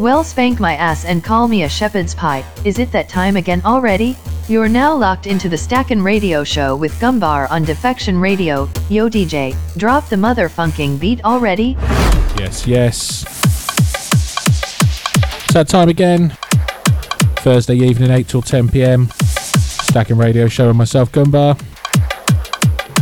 [0.00, 2.42] Well, spank my ass and call me a shepherd's pie.
[2.64, 4.16] Is it that time again already?
[4.48, 8.66] You're now locked into the Stackin' Radio Show with Gumbar on Defection Radio.
[8.88, 11.76] Yo, DJ, drop the motherfunking beat already.
[12.38, 13.24] Yes, yes.
[15.44, 16.30] It's that time again.
[17.40, 19.10] Thursday evening, 8 till 10 pm.
[19.10, 21.60] Stackin' Radio Show with myself, Gumbar.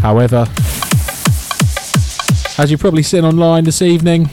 [0.01, 0.49] However,
[2.61, 4.29] as you've probably seen online this evening,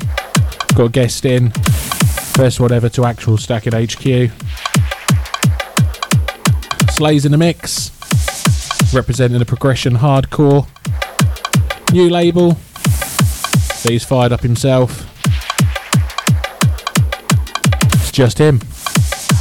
[0.73, 1.53] got a guest in.
[2.35, 4.31] First one ever to actual Stackin' HQ.
[6.91, 7.91] Slays in the mix,
[8.93, 10.67] representing the progression hardcore.
[11.91, 12.57] New label
[13.89, 15.11] he's fired up himself.
[17.93, 18.59] It's just him.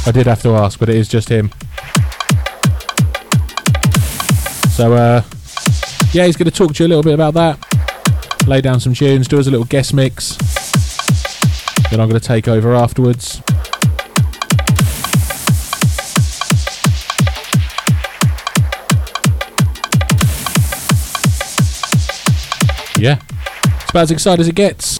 [0.05, 1.51] I did have to ask, but it is just him.
[4.71, 5.21] So, uh,
[6.11, 8.47] yeah, he's going to talk to you a little bit about that.
[8.47, 10.64] Lay down some tunes, do us a little guest mix.
[11.91, 13.41] Then I'm going to take over afterwards.
[22.97, 23.19] Yeah,
[23.65, 24.97] it's about as excited as it gets.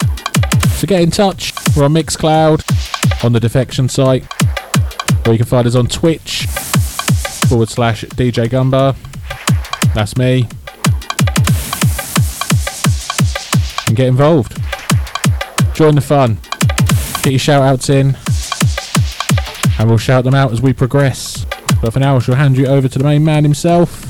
[0.75, 1.53] So get in touch.
[1.75, 4.23] We're on Mixcloud, on the Defection site,
[5.25, 6.45] or you can find us on Twitch
[7.47, 8.95] forward slash DJ Gumbar.
[9.93, 10.47] That's me.
[13.87, 14.61] And get involved.
[15.73, 16.37] Join the fun.
[17.25, 18.15] Get your shout outs in.
[19.79, 21.43] And we'll shout them out as we progress.
[21.81, 24.03] But for now, I shall hand you over to the main man himself,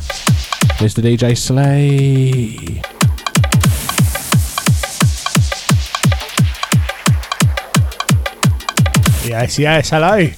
[0.80, 1.02] Mr.
[1.02, 2.81] DJ Slay.
[9.25, 10.30] Yes, yes, hello.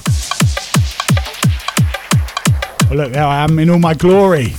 [2.88, 4.50] Well, look, there I am in all my glory.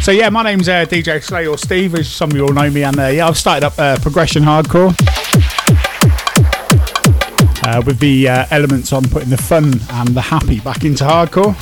[0.00, 2.70] So yeah, my name's uh, DJ Slay or Steve, as some of you all know
[2.70, 5.13] me, and uh, yeah, I've started up uh, Progression Hardcore
[7.64, 11.54] uh, with the uh, elements on putting the fun and the happy back into hardcore.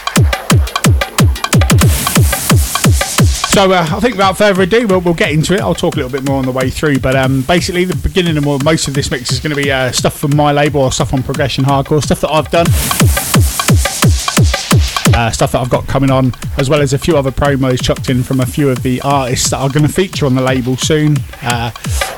[3.52, 5.60] So uh, I think without further ado, we'll, we'll, get into it.
[5.60, 8.38] I'll talk a little bit more on the way through, but um, basically the beginning
[8.38, 10.90] of most of this mix is going to be uh, stuff from my label or
[10.90, 12.66] stuff on Progression Hardcore, stuff that I've done.
[15.14, 18.08] Uh, stuff that I've got coming on, as well as a few other promos chucked
[18.08, 20.76] in from a few of the artists that are going to feature on the label
[20.76, 21.70] soon, uh,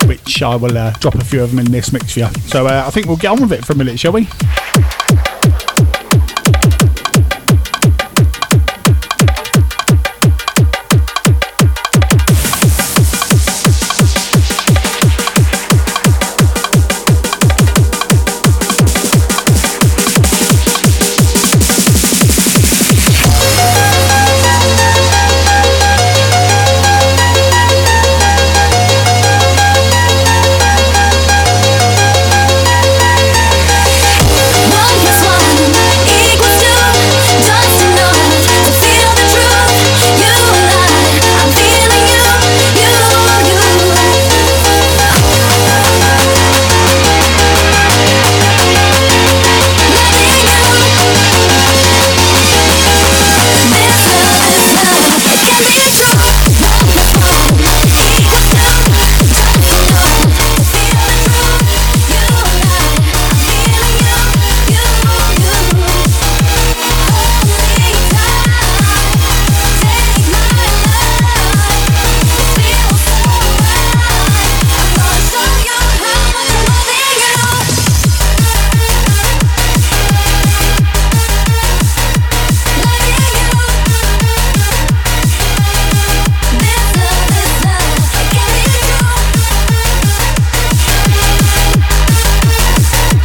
[0.07, 2.29] which I will uh, drop a few of them in this mix for you.
[2.47, 4.29] So uh, I think we'll get on with it for a minute, shall we?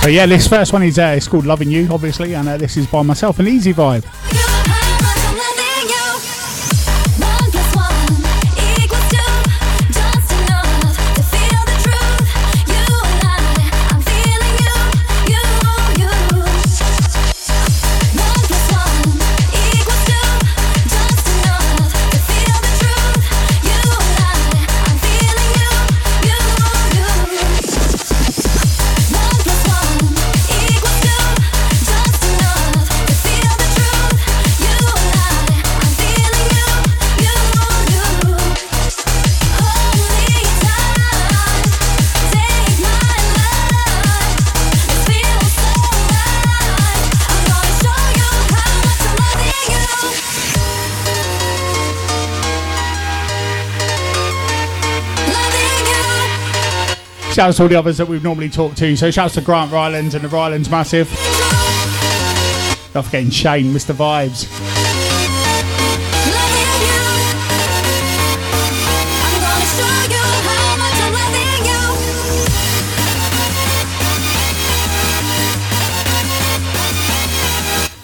[0.07, 2.87] Yeah, this first one is uh, it's called Loving You, obviously, and uh, this is
[2.87, 4.48] by myself, an easy vibe.
[57.39, 58.97] Shouts to all the others that we've normally talked to.
[58.97, 61.09] So shouts to Grant Rylands and the Rylands Massive.
[62.93, 63.93] Not forgetting Shane, Mr.
[63.95, 64.43] Vibes.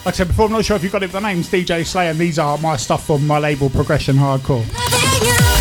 [0.06, 2.08] Like I said before, I'm not sure if you've got it, the name's DJ Slay,
[2.08, 5.55] and these are my stuff from my label Progression Hardcore.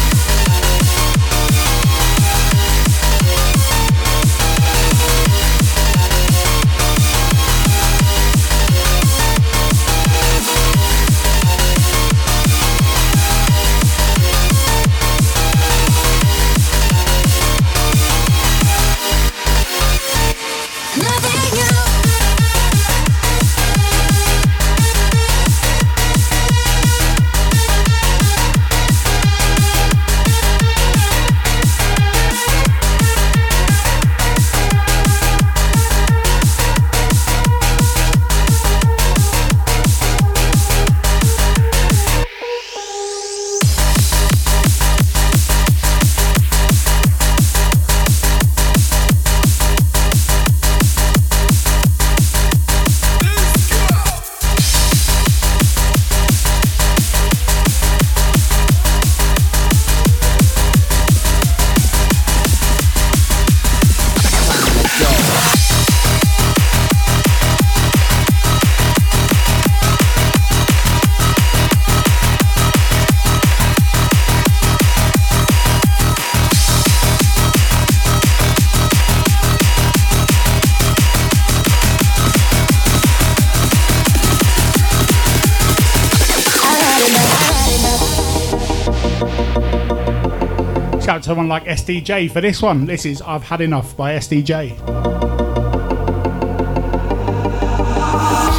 [91.44, 92.87] Someone like SDJ for this one.
[92.87, 94.79] This is I've Had Enough by SDJ.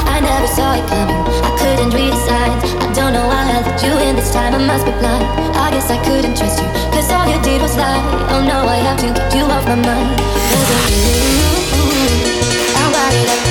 [0.08, 1.16] I never saw it coming.
[1.44, 2.64] I couldn't read signs.
[2.84, 4.54] I don't know why I you in this time.
[4.54, 5.26] I must be blind.
[5.58, 6.68] I guess I couldn't trust you.
[6.94, 8.02] Cause all you did was lie.
[8.30, 10.20] Oh no, I have to get you off my mind.
[10.52, 10.72] Cause
[13.40, 13.45] up.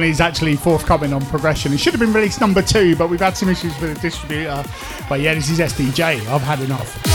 [0.00, 1.74] One is actually forthcoming on Progression.
[1.74, 4.64] It should have been released number two, but we've had some issues with the distributor.
[5.10, 6.26] But yeah, this is SDJ.
[6.26, 7.09] I've had enough.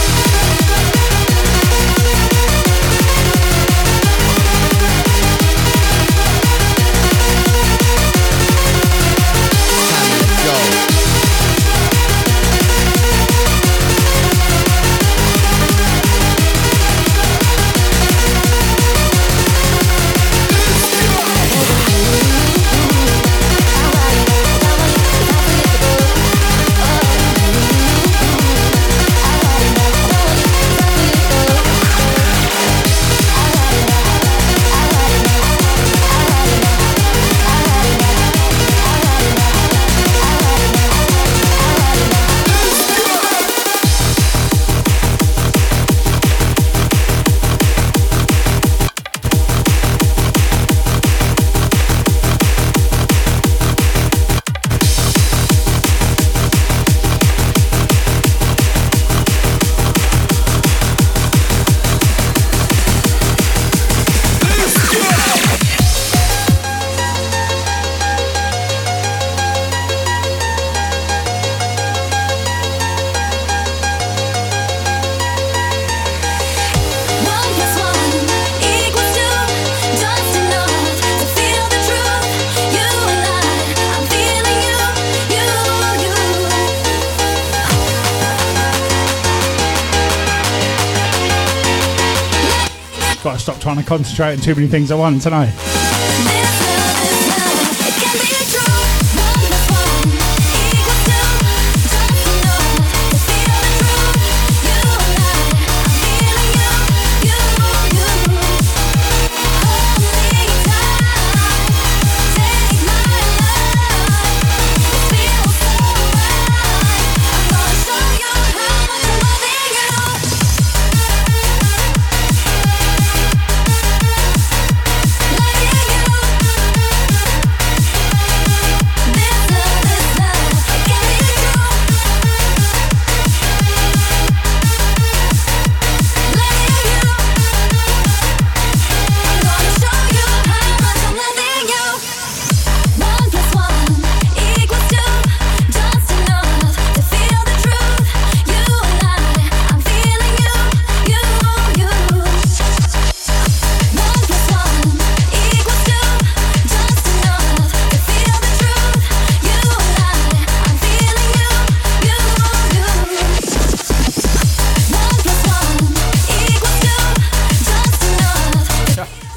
[93.86, 95.95] Concentrate on too many things at once, aren't I?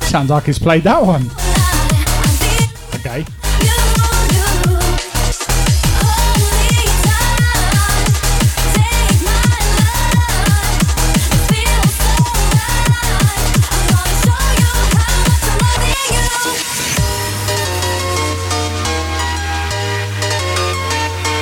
[0.09, 1.21] Sounds like he's played that one.
[2.95, 3.23] Okay.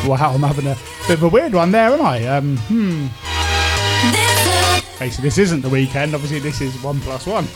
[0.06, 0.76] Wow, I'm having a
[1.08, 2.28] bit of a weird one there, aren't I?
[2.28, 3.08] Um, hmm.
[4.96, 6.14] Okay, so this isn't the weekend.
[6.14, 7.48] Obviously, this is one plus one.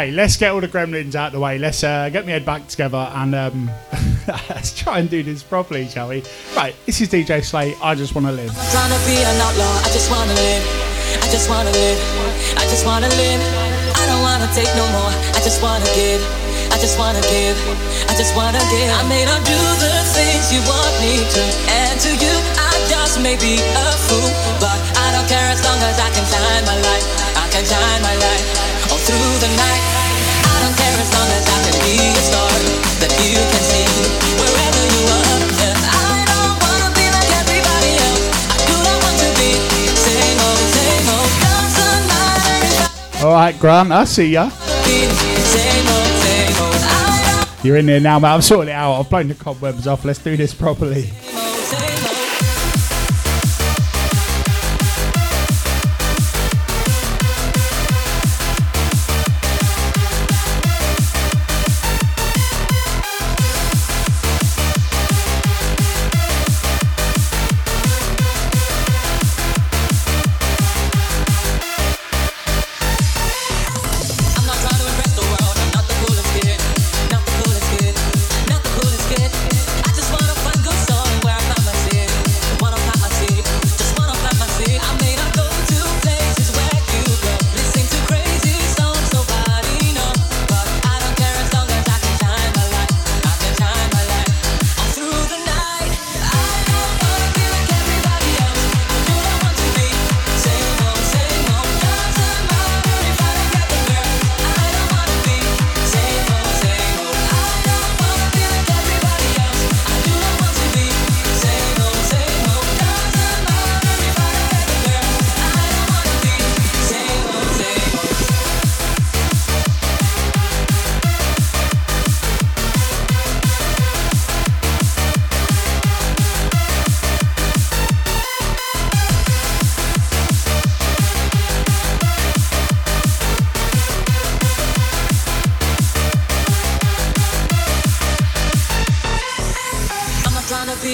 [0.00, 1.58] Okay, let's get all the gremlins out of the way.
[1.58, 3.70] Let's uh, get my head back together and um,
[4.48, 6.24] let's try and do this properly, shall we?
[6.56, 7.76] Right, this is DJ Slay.
[7.82, 8.48] I just want to live.
[8.72, 9.68] Trying to be an outlaw.
[9.84, 10.64] I just want to live.
[11.20, 12.00] I just want to live.
[12.56, 13.40] I just want to live.
[13.92, 15.12] I don't want to take no more.
[15.36, 16.22] I just want to give.
[16.72, 17.58] I just want to give.
[18.08, 18.88] I just want to give.
[18.88, 21.42] I may not do the things you want me to.
[21.76, 24.32] And to you, I just may be a fool.
[24.64, 27.04] But I don't care as long as I can shine my light.
[27.36, 28.69] I can shine my all
[29.06, 29.82] through the night.
[30.44, 32.52] I don't care as long as I can be a star
[33.00, 33.88] that you can see
[34.36, 35.40] wherever you are.
[35.88, 38.24] I don't wanna be like everybody else.
[38.52, 39.50] I do not want to be
[39.96, 41.32] same old, same old.
[41.40, 44.50] Doesn't All right, Grant, I see ya.
[44.50, 45.08] Same
[45.88, 46.80] old, same old.
[47.62, 48.28] You're in there now, mate.
[48.28, 48.98] I'm sorting it out.
[49.00, 50.04] I've blown the cobwebs off.
[50.04, 51.10] Let's do this properly.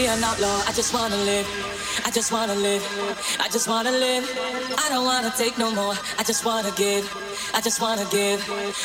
[0.07, 0.63] Outlaw.
[0.67, 1.47] I just wanna live.
[2.05, 2.83] I just wanna live.
[3.41, 4.25] I just wanna live.
[4.79, 5.95] I don't wanna take no more.
[6.19, 7.05] I just wanna give.
[7.55, 8.41] I just wanna give.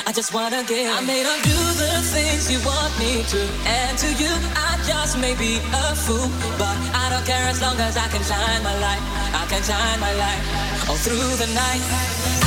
[0.07, 0.89] I just wanna give.
[0.89, 5.17] I may not do the things you want me to, and to you I just
[5.19, 8.75] may be a fool, but I don't care as long as I can shine my
[8.79, 9.03] light.
[9.41, 10.41] I can shine my light
[10.89, 11.83] all through the night.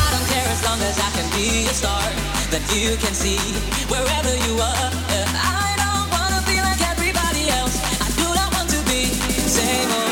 [0.02, 2.02] I don't care as long as I can be a star
[2.50, 3.38] that you can see
[3.86, 4.90] wherever you are.
[5.50, 5.53] I
[9.64, 10.03] same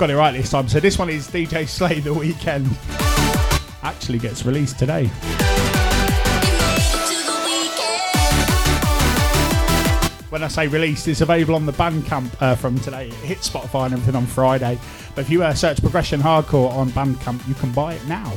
[0.00, 0.66] got it right this time.
[0.66, 2.66] So this one is DJ Slay the Weekend.
[3.82, 5.08] Actually gets released today.
[10.30, 13.08] When I say released, it's available on the Bandcamp uh, from today.
[13.08, 14.78] It hits Spotify and everything on Friday.
[15.14, 18.32] But if you uh, search Progression Hardcore on Bandcamp, you can buy it now.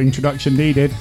[0.00, 0.92] Introduction needed.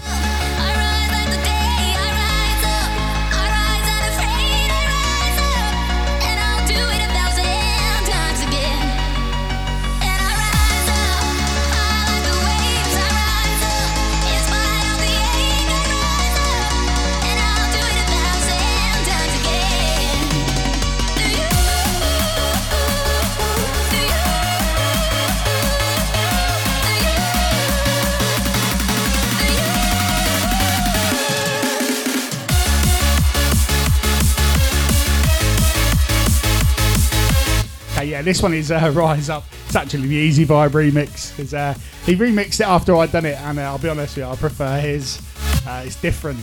[38.38, 39.46] This one is uh, Rise Up.
[39.66, 41.34] It's actually the Easy Vibe remix.
[41.52, 41.74] Uh,
[42.06, 44.36] he remixed it after I'd done it, and uh, I'll be honest with you, I
[44.36, 45.20] prefer his.
[45.66, 46.38] Uh, it's different.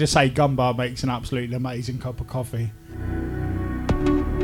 [0.00, 2.72] Just say Gumbar makes an absolutely amazing cup of coffee.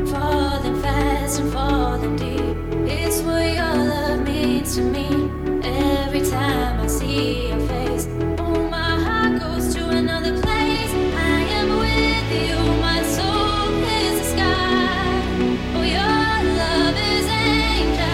[0.05, 2.55] Falling fast and falling deep.
[2.87, 5.07] It's what your love means to me.
[5.63, 8.05] Every time I see your face,
[8.37, 10.93] oh, my heart goes to another place.
[10.93, 15.23] I am with you, my soul is the sky.
[15.73, 18.06] Oh, your love is angels,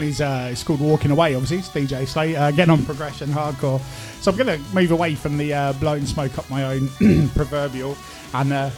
[0.00, 1.34] one is uh, it's called Walking Away.
[1.34, 3.80] Obviously, it's DJ Slay uh, getting on progression hardcore.
[4.22, 6.88] So I'm gonna move away from the uh, blowing smoke up my own
[7.34, 7.96] proverbial
[8.32, 8.70] and uh,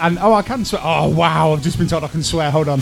[0.00, 0.82] and oh I can swear.
[0.84, 1.52] Oh wow!
[1.52, 2.50] I've just been told I can swear.
[2.50, 2.80] Hold on.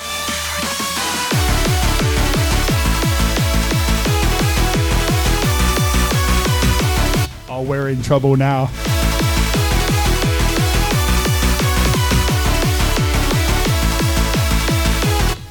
[7.51, 8.67] Oh, we're in trouble now.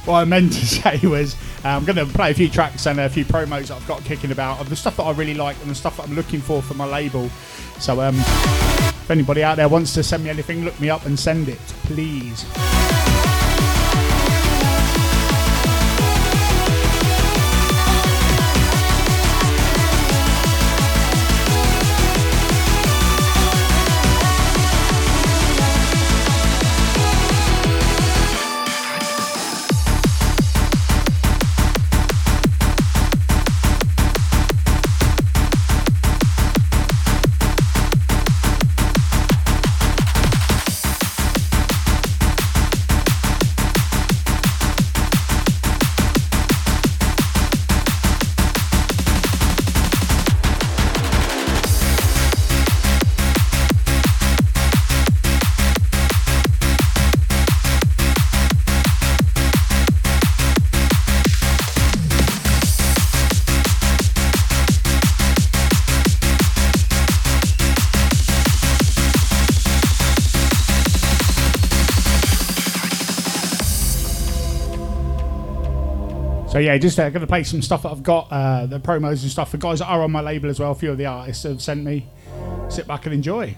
[0.04, 3.08] What I meant to say was I'm going to play a few tracks and a
[3.08, 5.70] few promos that I've got kicking about of the stuff that I really like and
[5.70, 7.28] the stuff that I'm looking for for my label.
[7.78, 11.18] So um, if anybody out there wants to send me anything, look me up and
[11.18, 12.44] send it, please.
[76.62, 79.30] Yeah, just uh, going to play some stuff that I've got, uh, the promos and
[79.30, 80.72] stuff for guys that are on my label as well.
[80.72, 82.08] A few of the artists have sent me.
[82.68, 83.56] Sit back and enjoy.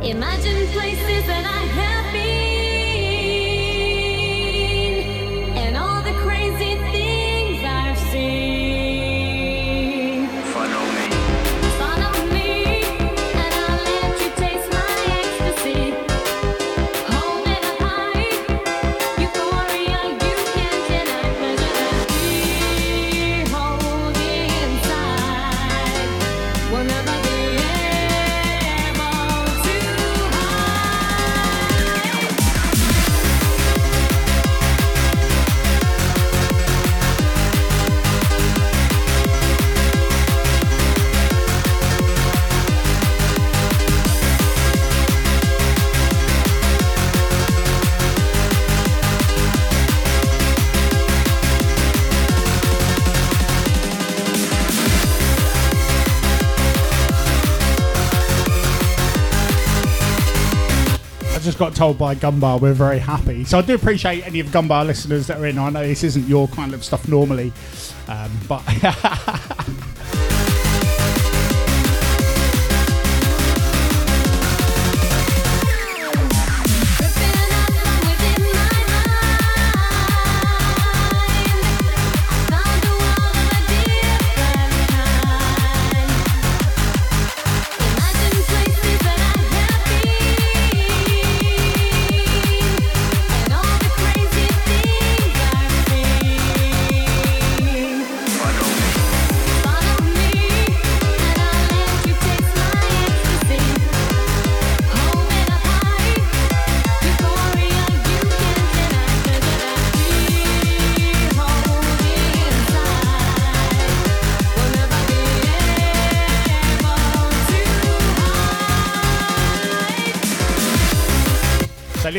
[0.00, 1.77] Imagine places that I
[61.58, 63.44] got told by Gumbar we're very happy.
[63.44, 65.58] So I do appreciate any of Gumbar listeners that are in.
[65.58, 67.52] I know this isn't your kind of stuff normally,
[68.08, 68.62] um, but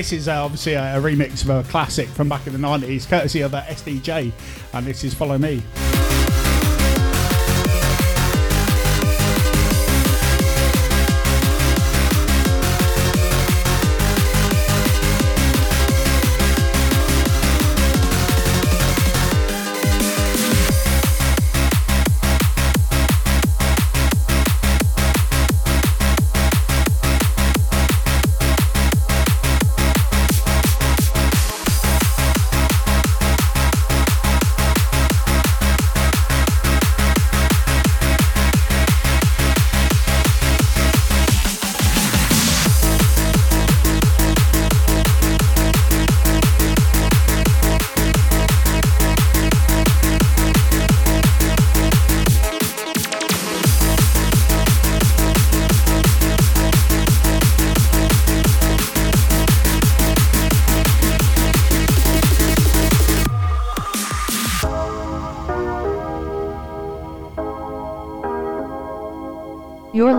[0.10, 3.08] this is uh, obviously a, a remix of a classic from back in the 90s,
[3.08, 4.32] courtesy of uh, SDJ,
[4.74, 5.62] and this is Follow Me.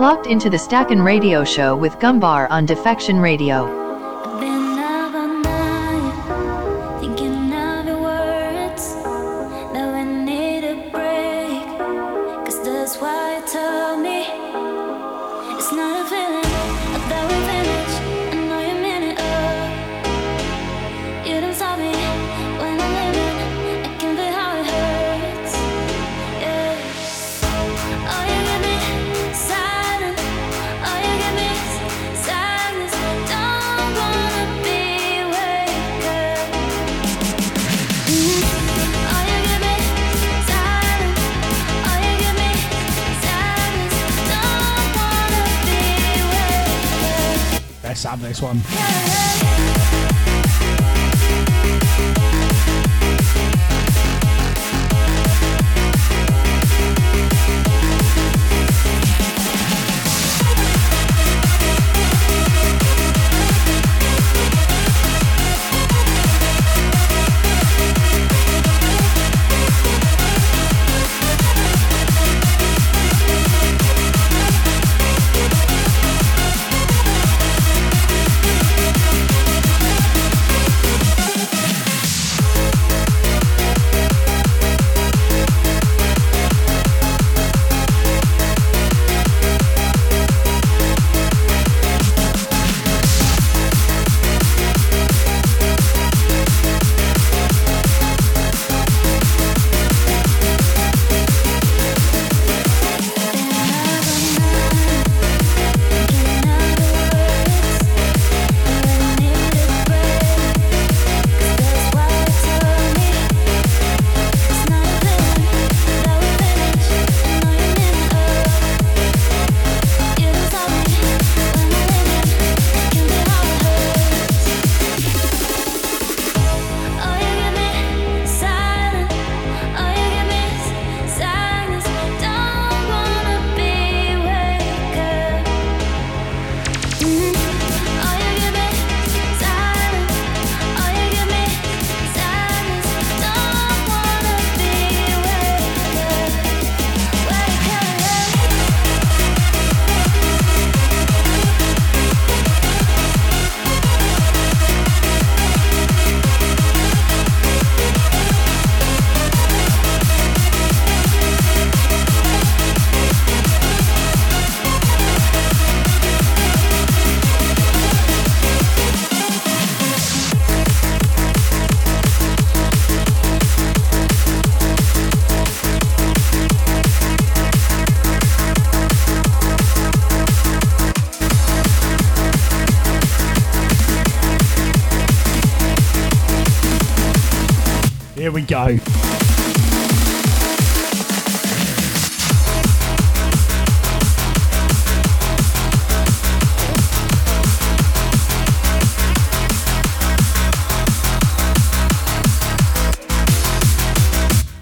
[0.01, 3.80] Locked into the Stackin' Radio Show with Gumbar on Defection Radio.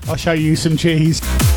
[0.08, 1.49] I'll show you some cheese.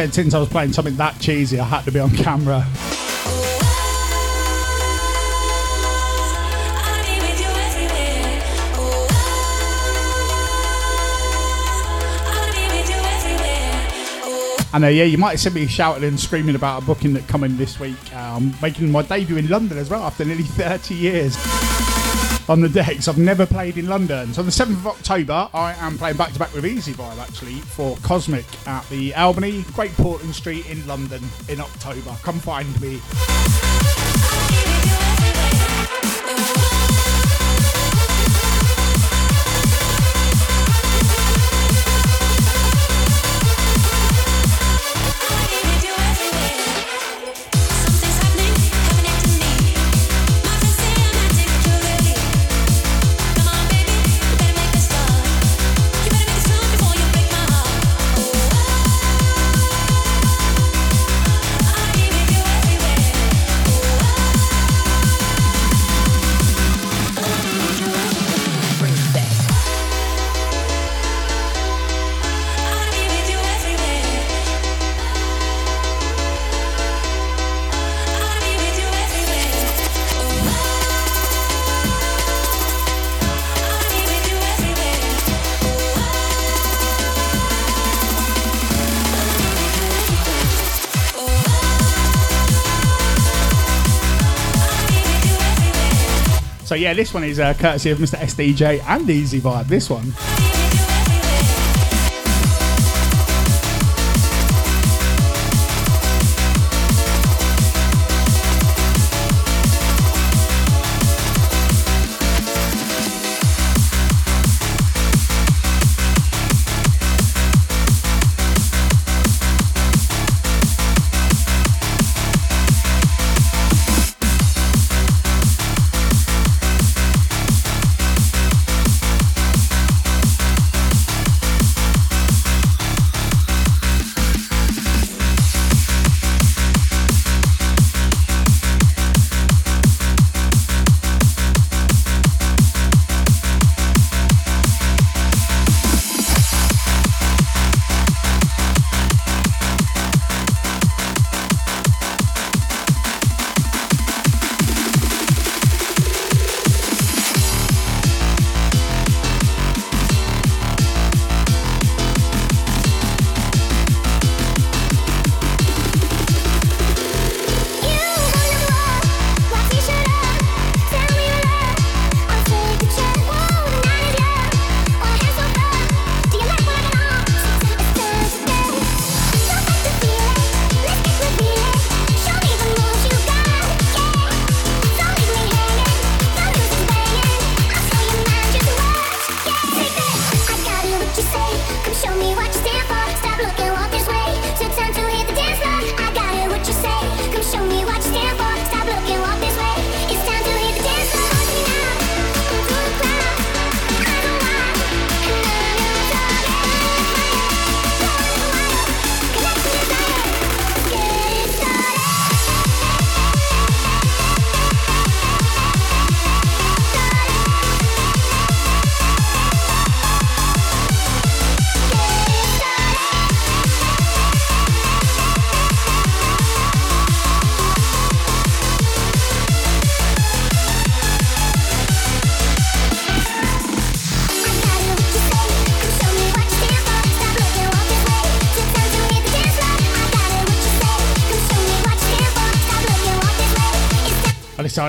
[0.00, 2.64] Said since I was playing something that cheesy, I had to be on camera.
[14.72, 17.28] And uh, yeah, you might have seen me shouting and screaming about a booking that
[17.28, 18.16] coming this week.
[18.16, 21.36] Um, making my debut in London as well after nearly 30 years
[22.50, 23.06] on the decks.
[23.06, 24.34] I've never played in London.
[24.34, 27.18] So on the 7th of October, I am playing back to back with Easy Vibe
[27.18, 32.16] actually for Cosmic at the Albany, Great Portland Street in London in October.
[32.22, 33.00] Come find me.
[96.80, 98.18] yeah, this one is uh, courtesy of Mr.
[98.18, 99.66] SDJ and Easy Vibe.
[99.66, 100.49] This one.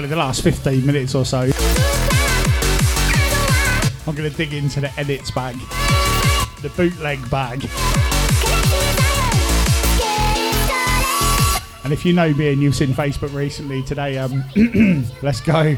[0.02, 1.41] only the last 15 minutes or so.
[4.08, 5.56] I'm going to dig into the edits bag,
[6.64, 7.64] the bootleg bag.
[11.84, 14.43] And if you know me and you've seen Facebook recently today, um,
[15.22, 15.78] let's go.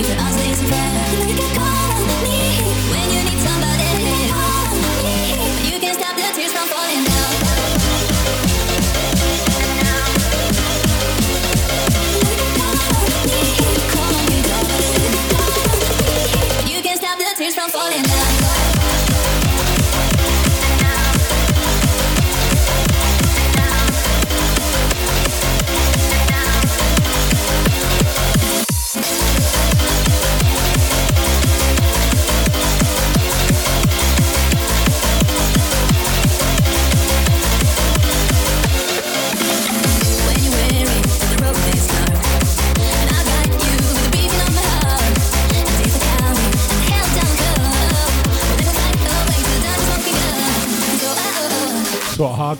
[0.00, 0.27] If you're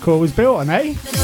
[0.08, 1.17] Always was built on, eh?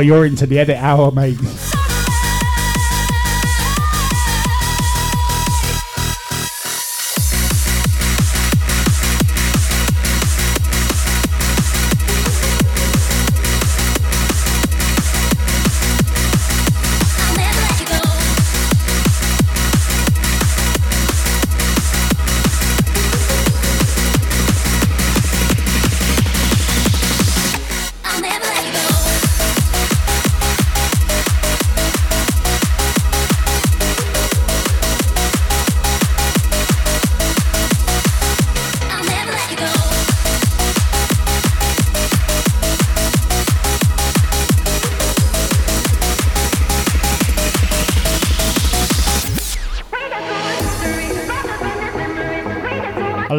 [0.00, 1.38] You're into the edit hour, mate.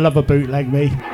[0.09, 1.08] I love a bootleg me.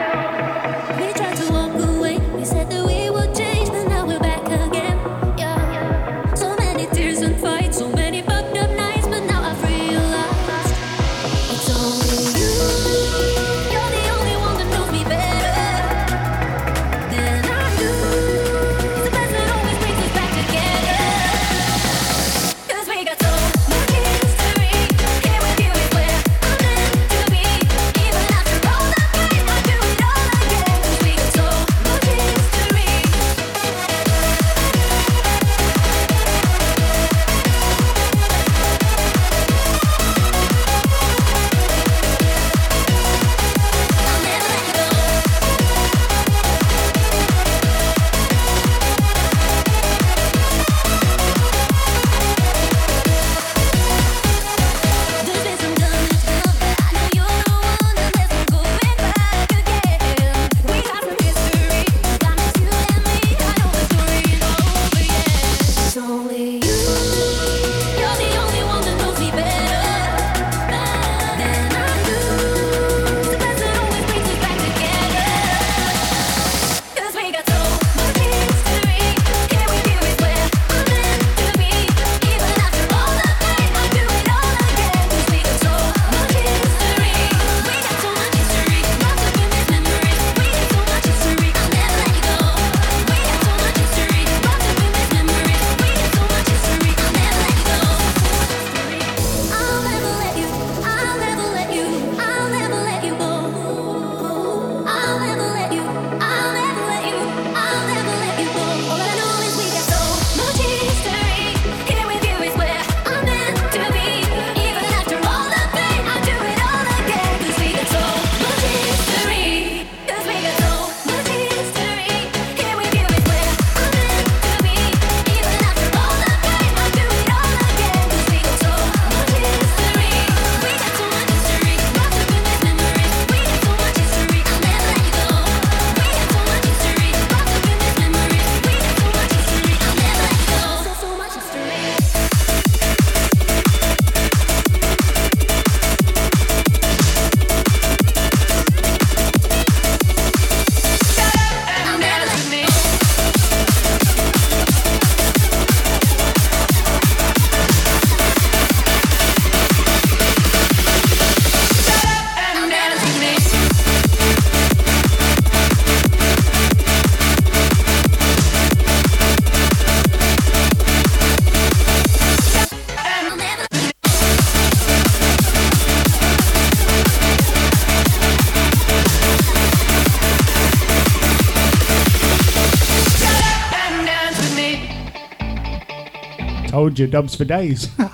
[186.86, 187.90] Told you, dubs for days.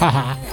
[0.00, 0.47] Ha ha.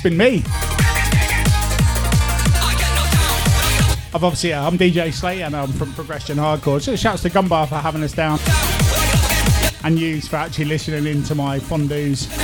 [0.00, 0.42] that's been me.
[4.12, 6.80] I've obviously, uh, I'm DJ Slay, and I'm from Progression Hardcore.
[6.80, 8.38] So shouts to Gumbar for having us down
[9.84, 12.39] and you for actually listening in to my fondues.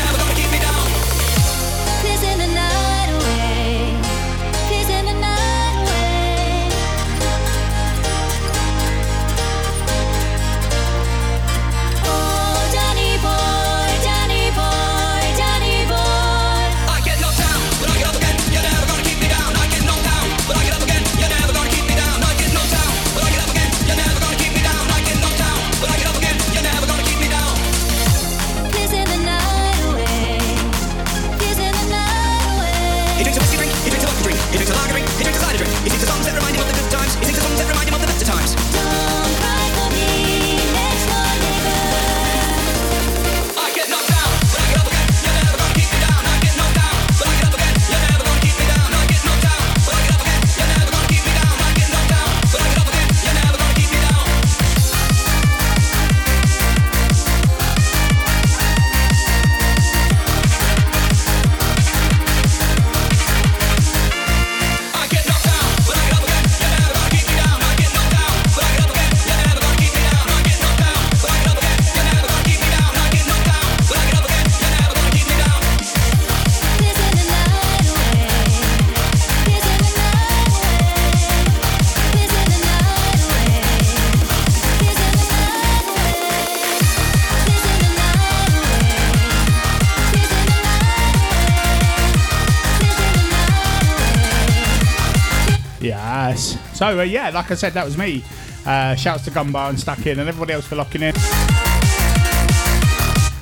[96.86, 98.22] So, uh, yeah, like I said, that was me.
[98.64, 101.14] Uh, shouts to Gumbar and Stackin' and everybody else for locking in.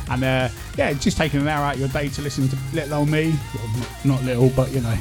[0.08, 2.94] And uh, yeah, just taking an hour out of your day to listen to Little
[3.00, 3.34] Old Me.
[3.54, 4.96] Well, not little, but you know.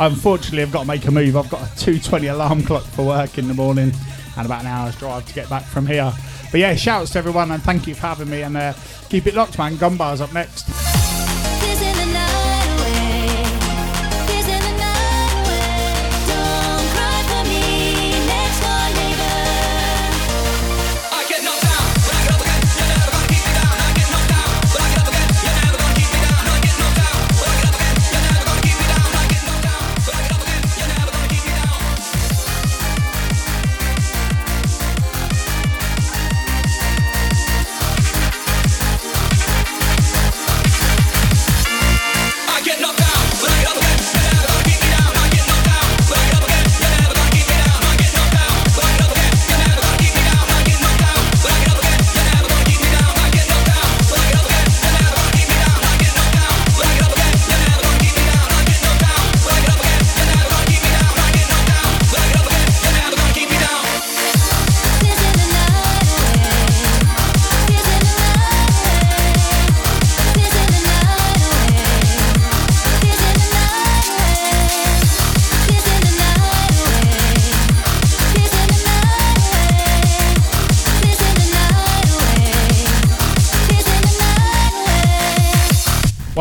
[0.00, 1.34] Unfortunately, I've got to make a move.
[1.34, 3.90] I've got a 2:20 alarm clock for work in the morning,
[4.36, 6.12] and about an hour's drive to get back from here.
[6.50, 8.42] But yeah, shouts to everyone and thank you for having me.
[8.42, 8.72] And uh,
[9.08, 9.76] keep it locked, man.
[9.76, 10.87] Gumbar's up next.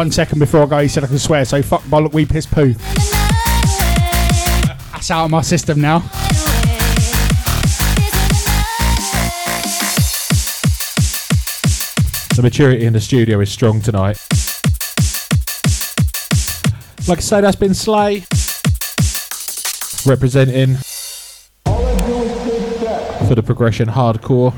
[0.08, 2.45] One second before I go, he said I can swear, so fuck bollock, we piss
[2.45, 2.72] poo.
[4.93, 5.99] That's out of my system now.
[12.38, 14.18] The maturity in the studio is strong tonight.
[17.10, 18.24] Like I say, that's been Slay
[20.10, 20.76] representing
[23.28, 24.53] for the progression hardcore.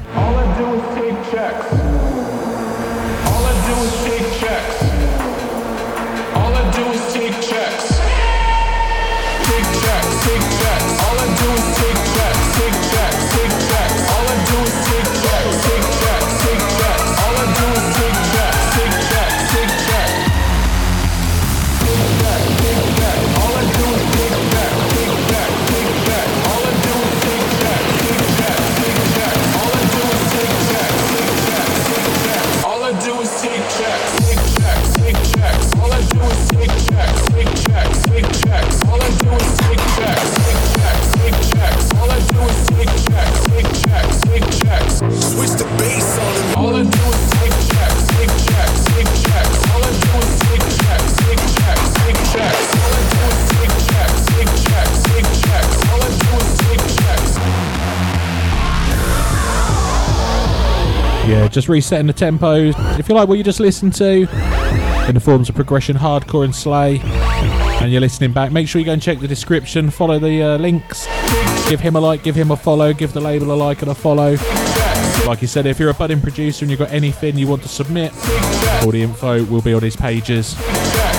[61.52, 62.74] Just resetting the tempos.
[63.00, 64.28] If you like what you just listened to,
[65.08, 67.00] in the forms of progression, hardcore, and slay,
[67.82, 70.58] and you're listening back, make sure you go and check the description, follow the uh,
[70.58, 71.08] links,
[71.70, 73.96] give him a like, give him a follow, give the label a like and a
[73.96, 74.36] follow.
[75.26, 77.70] Like you said, if you're a budding producer and you've got anything you want to
[77.70, 78.14] submit,
[78.84, 80.56] all the info will be on his pages,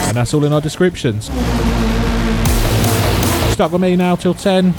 [0.06, 1.26] and that's all in our descriptions.
[3.52, 4.74] Stuck with me now till 10.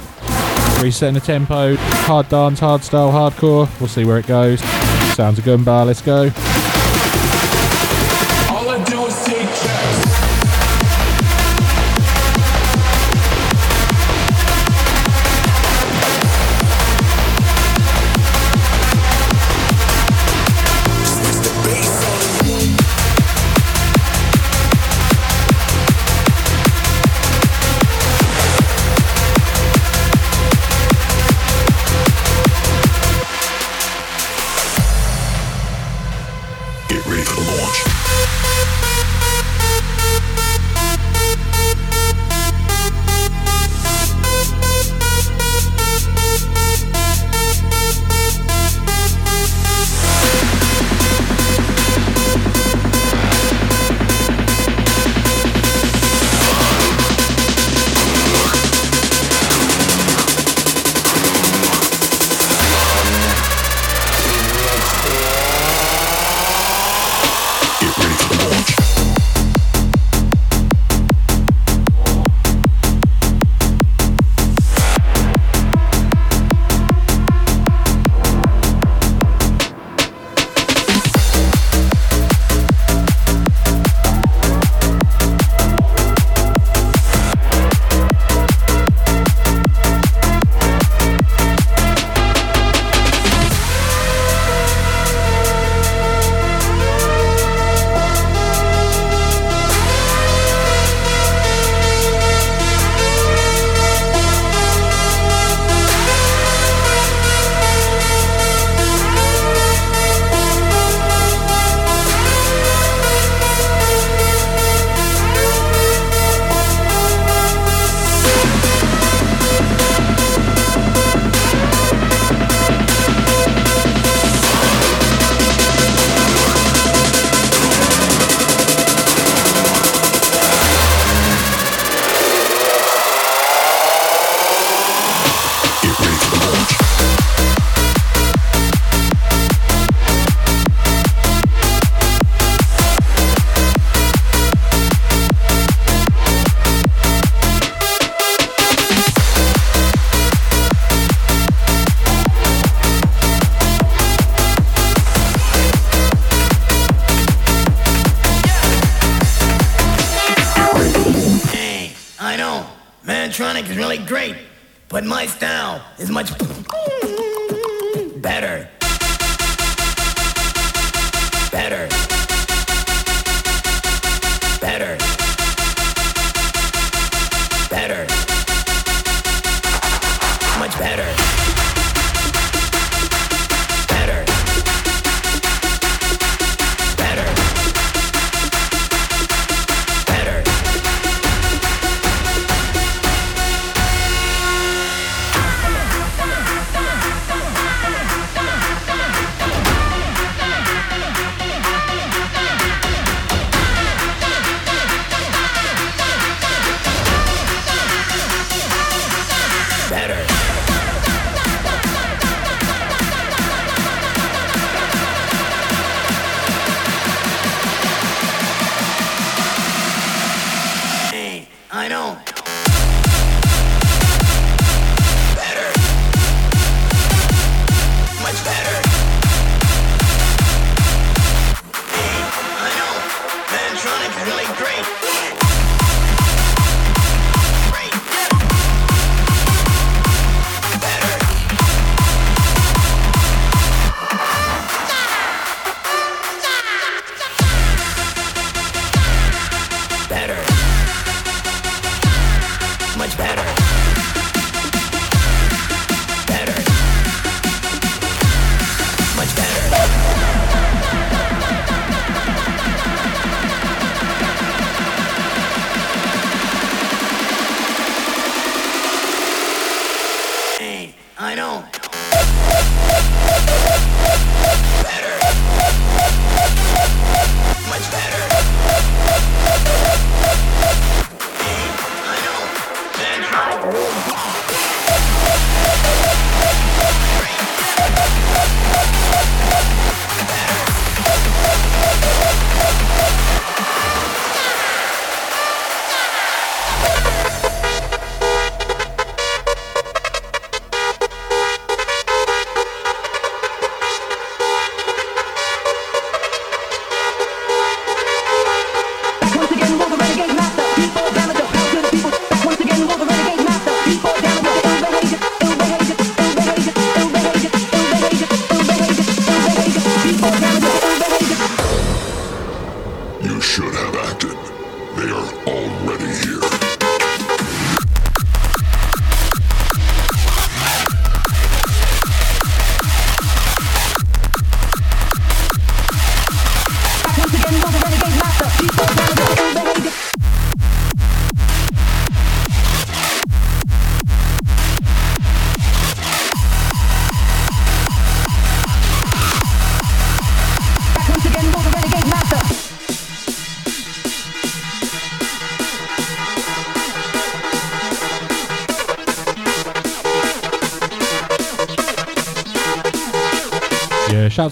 [0.81, 3.69] Resetting the tempo, hard dance, hard style, hardcore.
[3.79, 4.61] We'll see where it goes.
[5.13, 6.50] Sounds a Gumbar, let's go.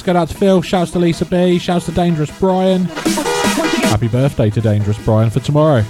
[0.10, 0.64] Go out to Phil.
[0.64, 1.60] Shouts to Lisa B.
[1.60, 2.86] Shouts to Dangerous Brian.
[2.86, 5.84] Happy birthday to Dangerous Brian for tomorrow.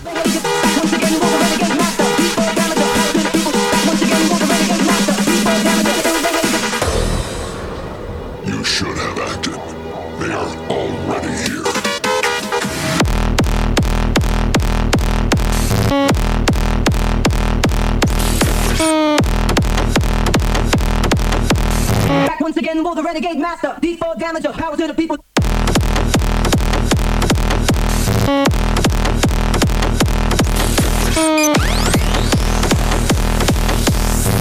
[23.19, 23.78] renegade master
[24.19, 25.17] damage of power to the people.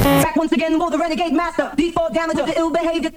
[0.03, 3.13] Back once again, more the renegade master, default damage of the ill behavior.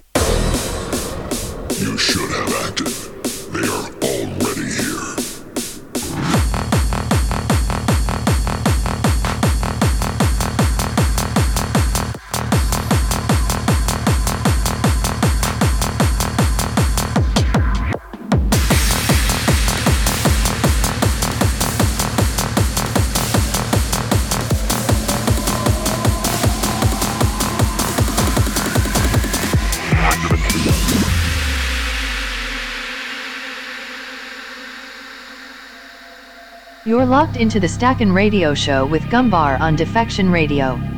[36.92, 40.91] You're locked into the Stackin' Radio Show with Gumbar on Defection Radio.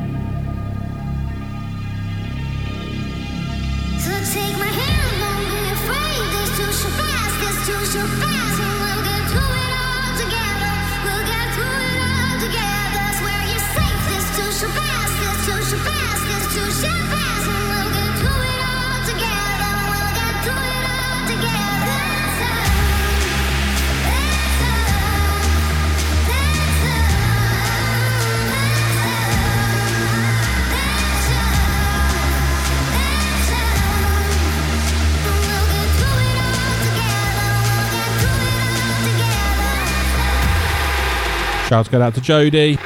[41.68, 42.76] Shouts go out to Jody.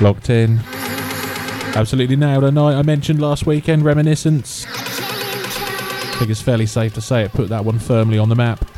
[0.00, 0.60] Locked in.
[1.74, 4.66] Absolutely nailed a night I mentioned last weekend, Reminiscence.
[4.68, 8.69] I think it's fairly safe to say it put that one firmly on the map.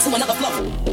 [0.00, 0.90] to another flow.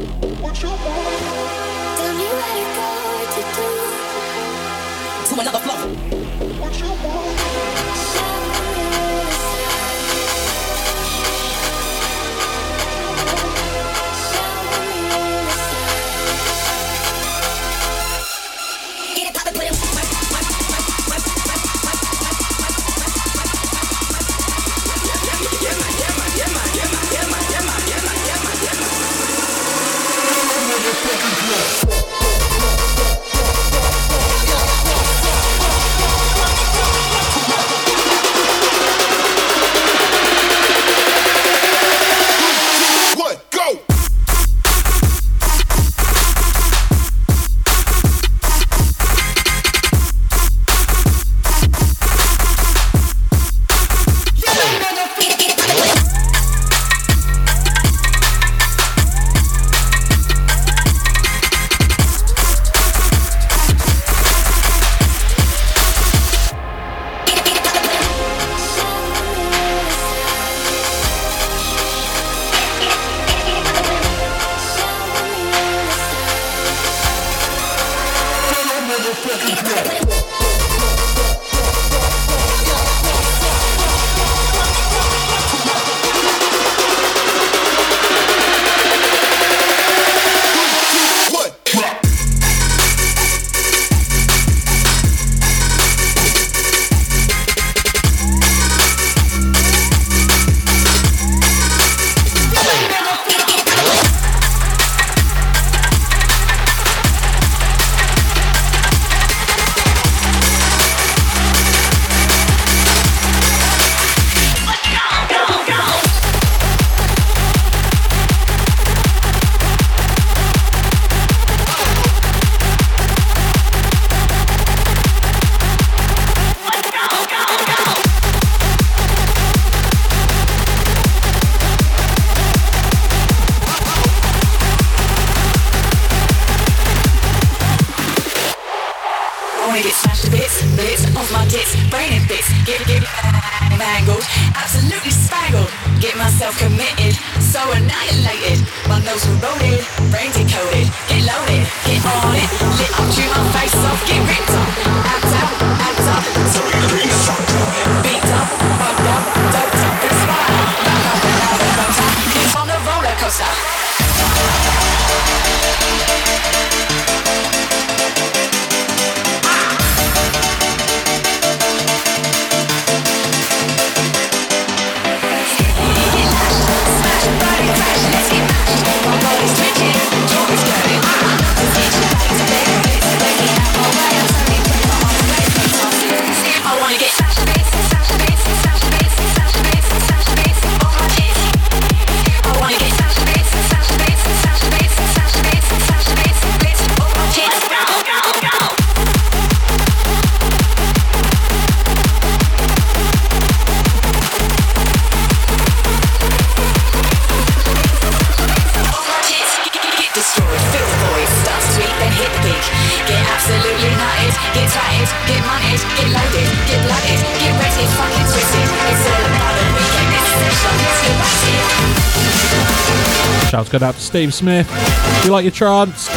[223.77, 224.67] Shout out to Steve Smith.
[224.71, 226.07] If you like your trance,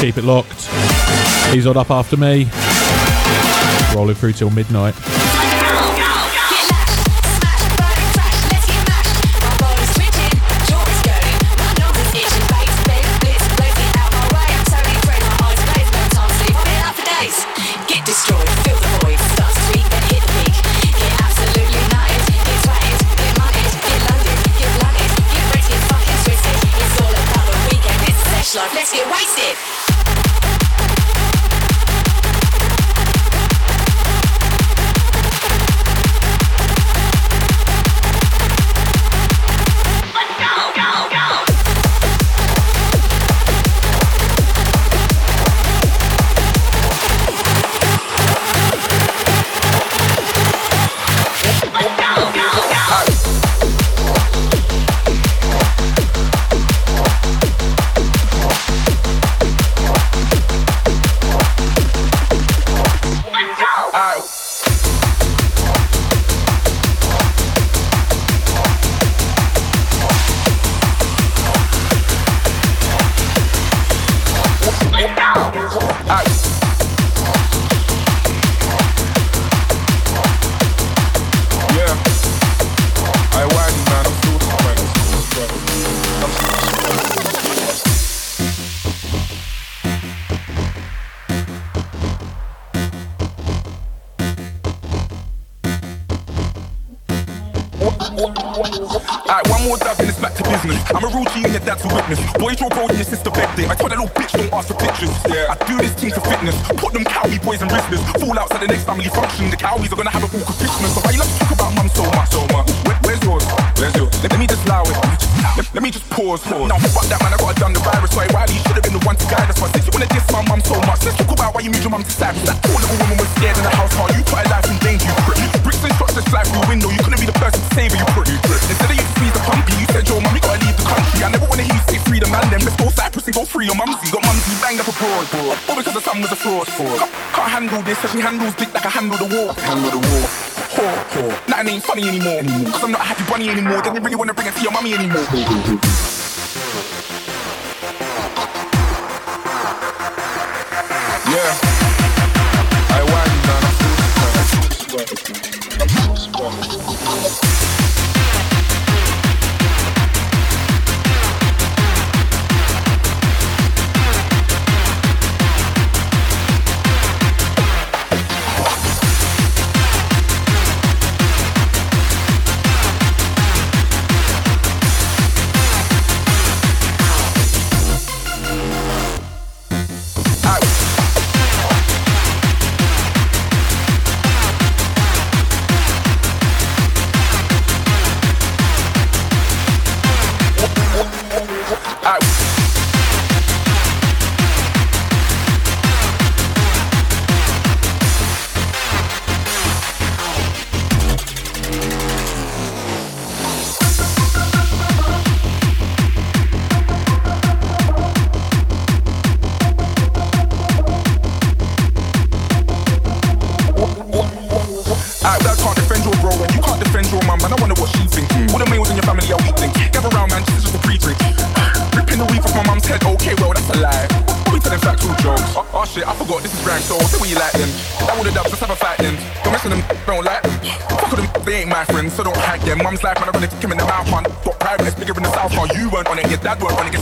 [0.00, 0.66] keep it locked.
[1.54, 2.48] He's on up after me.
[3.94, 4.96] Rolling through till midnight.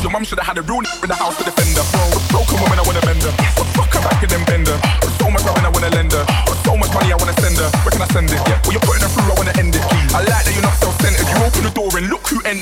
[0.08, 1.84] Your mum should have had a real in the house to defend her.
[1.92, 3.32] Bro, broken woman, I wanna bend her.
[3.76, 4.78] Fuck her back and then bend her.
[5.04, 6.24] Got so much loving, I wanna lend her.
[6.24, 7.68] Got so much money, I wanna send her.
[7.84, 8.40] Where can I send it?
[8.48, 9.84] Yeah, well, you're putting her through, I wanna end it.
[10.16, 10.37] I like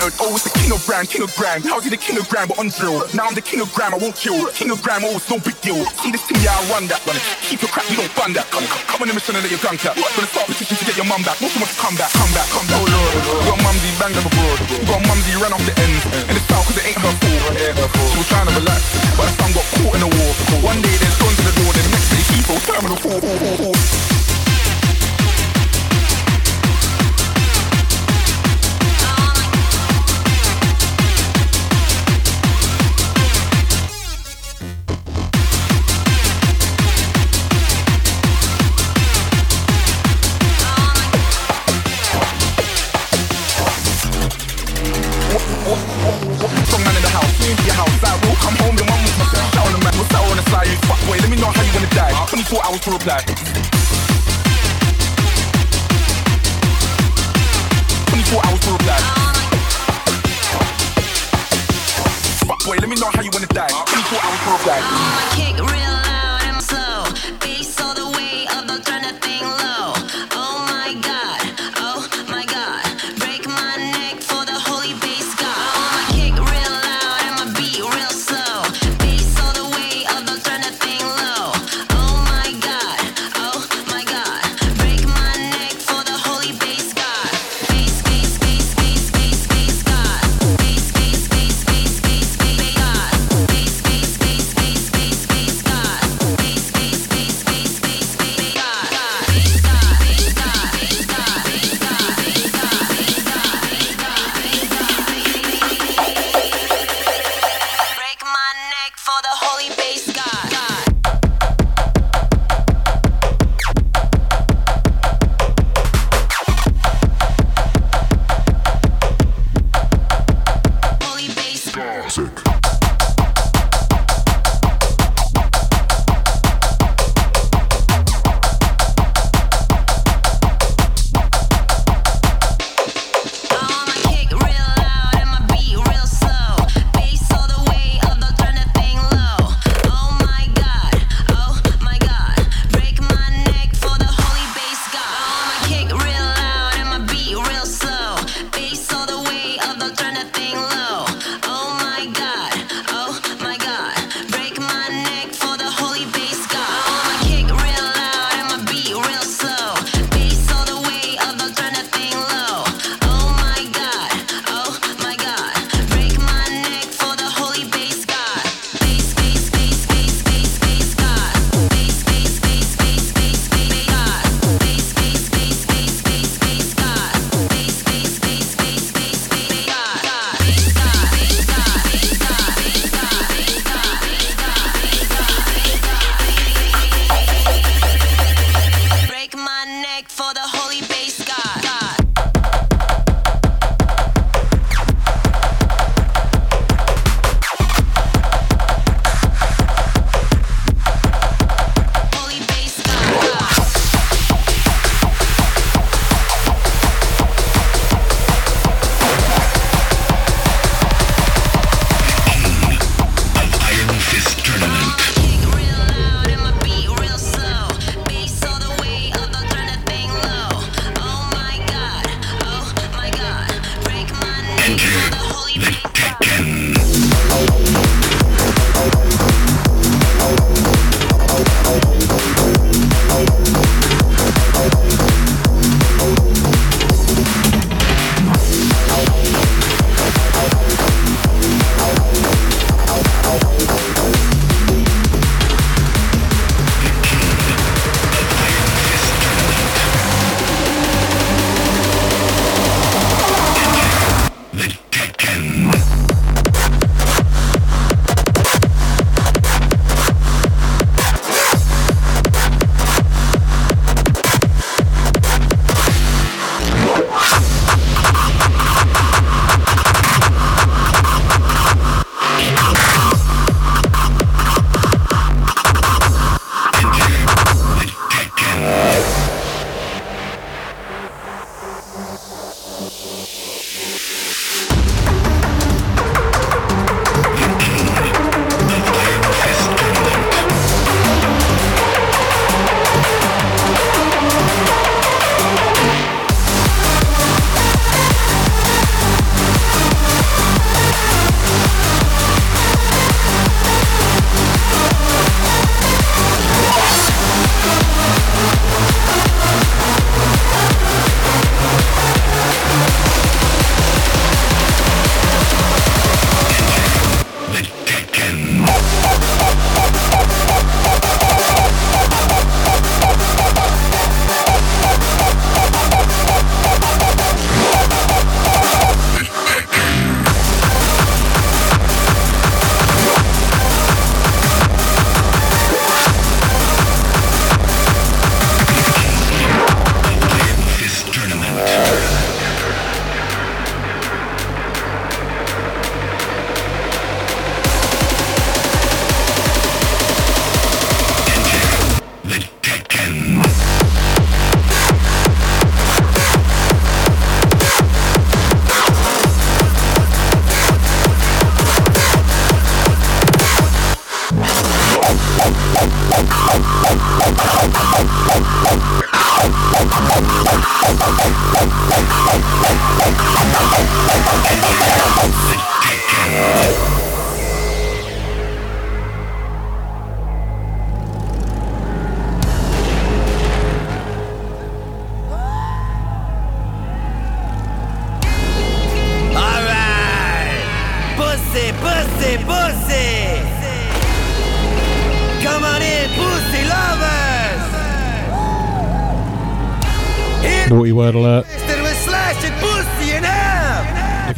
[0.07, 0.15] look.
[0.23, 1.67] Oh, it's the king of brand, king of grand.
[1.67, 3.03] How's he the king of grand, but on drill?
[3.15, 4.39] Now I'm the king of gram, I won't kill.
[4.55, 5.83] King of gram, oh, it's no big deal.
[6.03, 7.19] See this thing, yeah, I run that one.
[7.43, 8.47] Keep your crap, you don't fund that.
[8.55, 9.99] Come, come, come on the mission and let your gun clap.
[9.99, 11.43] Gonna start petition to get your mum back.
[11.43, 12.79] Most of us come back, come back, come back.
[12.79, 14.59] Oh lord, oh, got mumsy banged up abroad.
[14.87, 16.03] Got mumsy ran off the ends.
[16.31, 17.51] And it's foul cause it ain't her fault.
[17.59, 18.81] She was trying to relax,
[19.19, 20.31] but her son got caught in a war.
[20.63, 22.99] One day there's guns to the door, then next day Heathrow Terminal
[24.07, 24.07] 4.
[51.17, 52.13] boy, let me know how you wanna die.
[52.29, 53.21] 24 hours to reply.
[58.07, 58.99] 24 hours to reply.
[62.47, 63.69] Fuck boy, let me know how you wanna die.
[63.69, 64.81] 24 hours to reply.
[65.35, 65.96] Kick real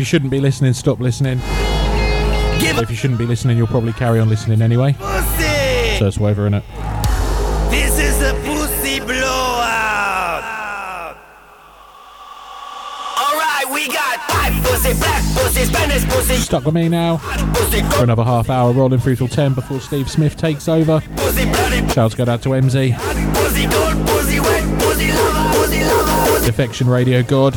[0.09, 1.37] shouldn't be listening, stop listening.
[2.61, 4.95] Give If you shouldn't be listening, you'll probably carry on listening anyway.
[4.95, 5.99] pussy!
[5.99, 6.65] So it's whatever in it.
[7.71, 10.45] This is a pussy blowout!
[13.21, 17.19] Alright, we got white pussy, black pussy, Spanish pussy, Stuck with me now
[17.53, 21.03] pussy, for another half hour, rolling through till 10 before Steve Smith takes over.
[21.17, 22.97] pussy, bloody Shouts go out to MZ,
[23.35, 26.47] pussy, cold pussy, wet pussy, lover, pussy, lover, pussy.
[26.47, 27.53] Defection Radio God,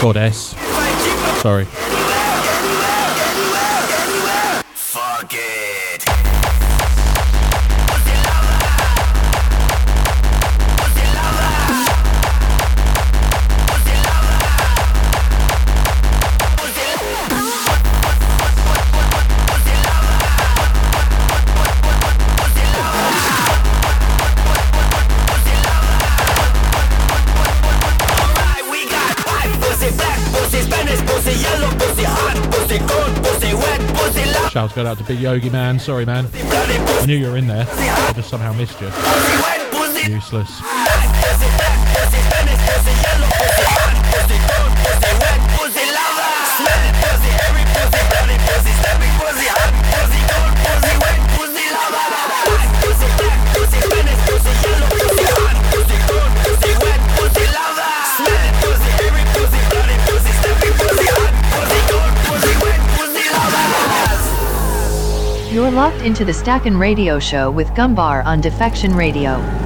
[0.00, 0.54] Goddess.
[1.40, 1.66] Sorry.
[34.56, 35.78] Shouts go out to Big Yogi Man.
[35.78, 36.30] Sorry, man.
[36.32, 37.66] I knew you were in there.
[37.68, 38.86] I just somehow missed you.
[40.10, 40.75] Useless.
[65.86, 69.65] Locked into the Stackin' Radio Show with Gumbar on Defection Radio.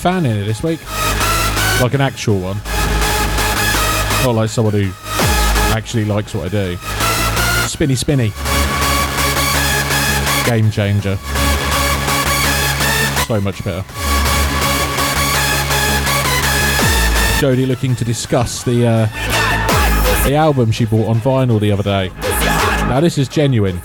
[0.00, 0.80] Fan in it this week.
[1.82, 2.56] Like an actual one.
[4.24, 4.90] Not like someone who
[5.76, 6.76] actually likes what I do.
[7.68, 8.32] Spinny Spinny.
[10.46, 11.16] Game changer.
[13.26, 13.84] So much better.
[17.38, 19.06] Jodie looking to discuss the uh,
[20.24, 22.08] the album she bought on vinyl the other day.
[22.88, 23.76] Now this is genuine.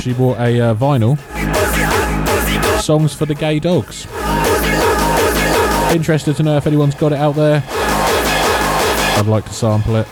[0.00, 1.18] She bought a uh, vinyl.
[2.82, 4.06] Songs for the gay dogs.
[5.94, 7.62] Interested to know if anyone's got it out there.
[7.68, 10.08] I'd like to sample it.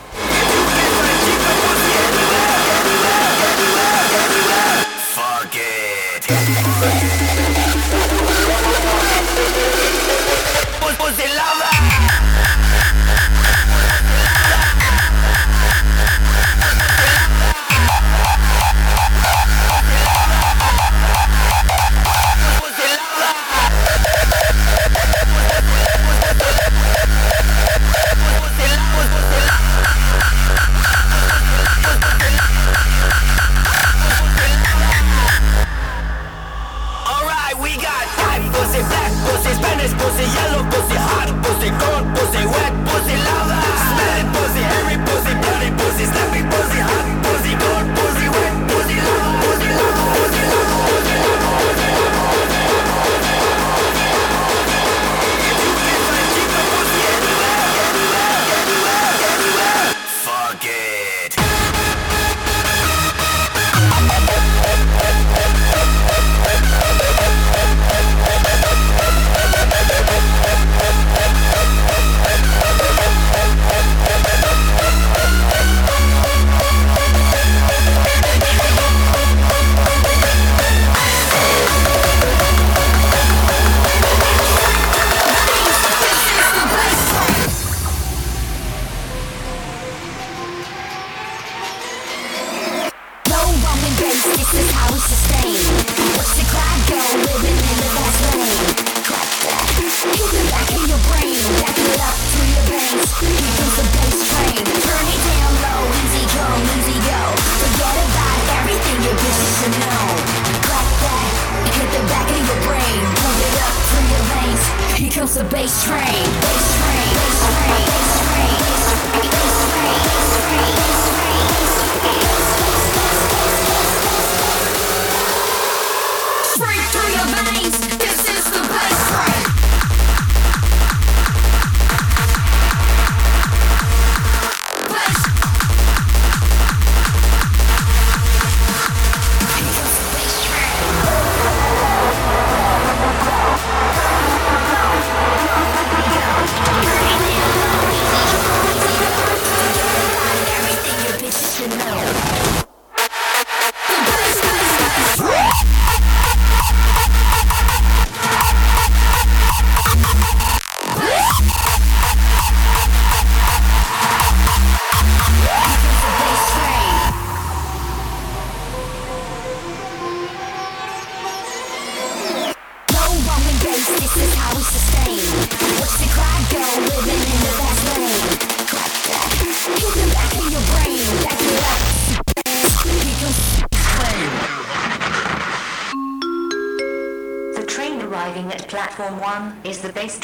[115.20, 116.00] kills the bass train.
[116.40, 116.79] Bass train.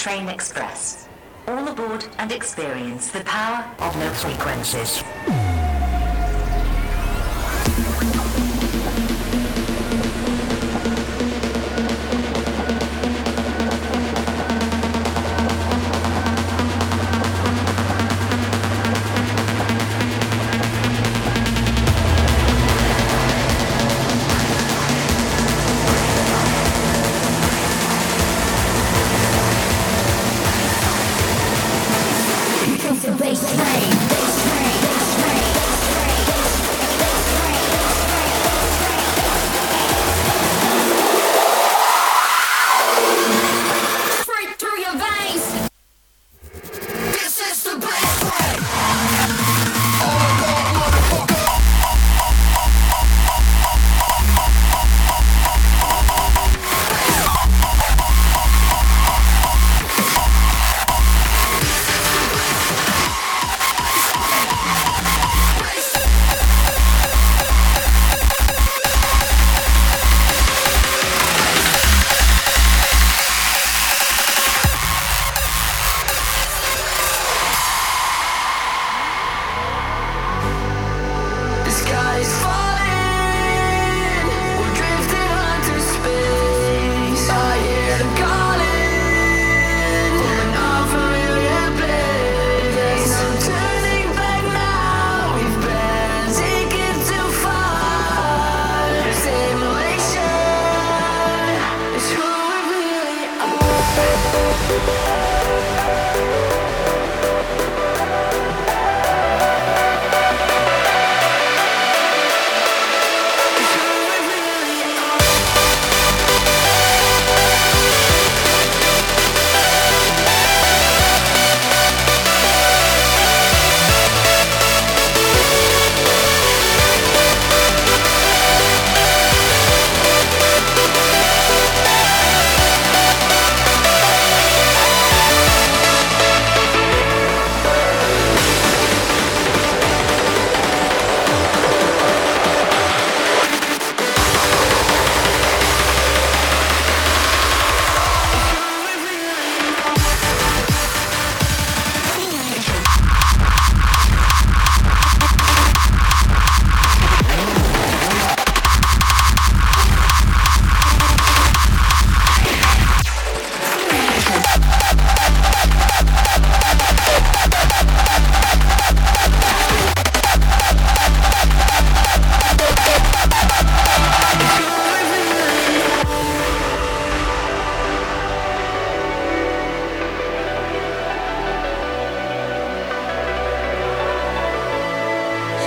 [0.06, 1.08] Train Express.
[1.48, 5.02] All aboard and experience the power of low frequencies.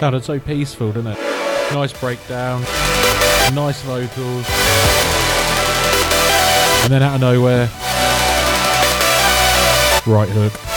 [0.10, 1.19] sounded so peaceful, didn't it?
[1.72, 2.61] Nice breakdown,
[3.53, 4.48] nice vocals,
[6.84, 7.69] and then out of nowhere,
[10.07, 10.68] right hook.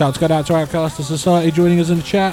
[0.00, 2.32] Shouts go out to Outcaster Society joining us in the chat.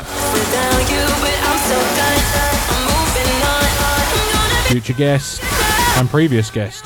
[4.69, 5.43] Future guest
[5.97, 6.85] and previous guest.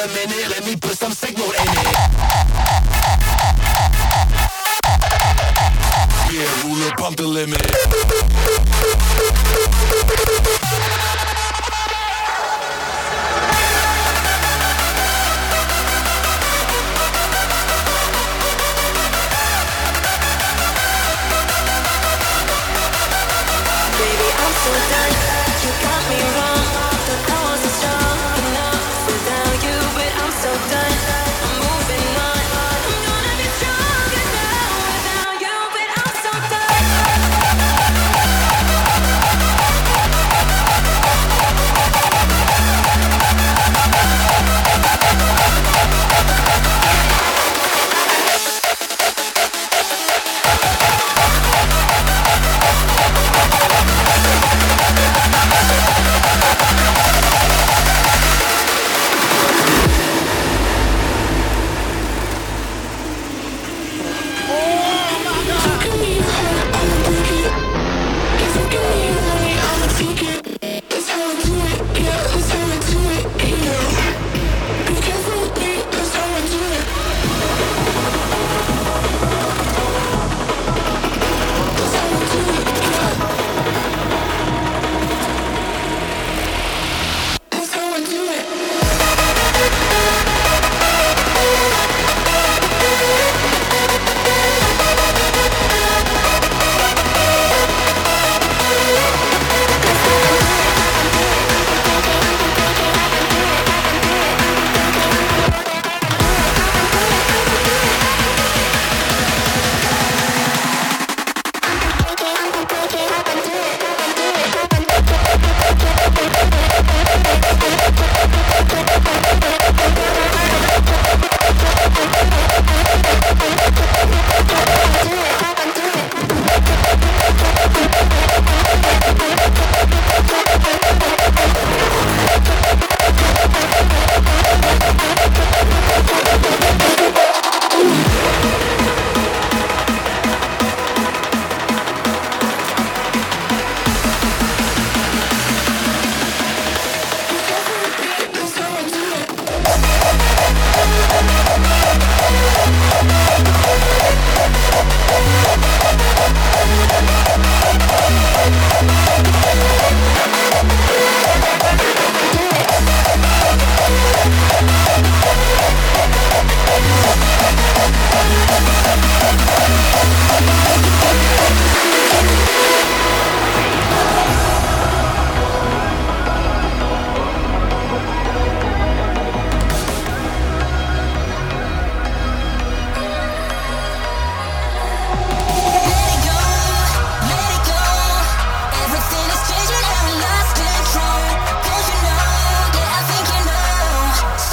[0.00, 1.96] a minute, let me put some signal in it.
[6.32, 7.79] Yeah, ruler, pump the limit.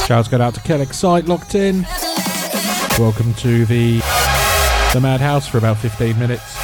[0.07, 1.85] Shouts go out to Kellex Site, locked in.
[2.97, 3.97] Welcome to the
[4.93, 6.55] the madhouse for about 15 minutes.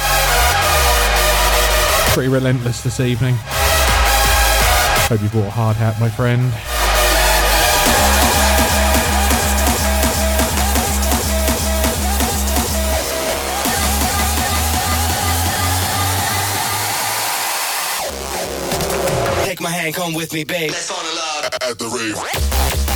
[2.14, 3.34] Pretty relentless this evening.
[5.10, 6.50] Hope you bought a hard hat, my friend.
[19.44, 20.70] Take my hand, come with me, babe.
[20.70, 22.93] Let's fall in love at the rave.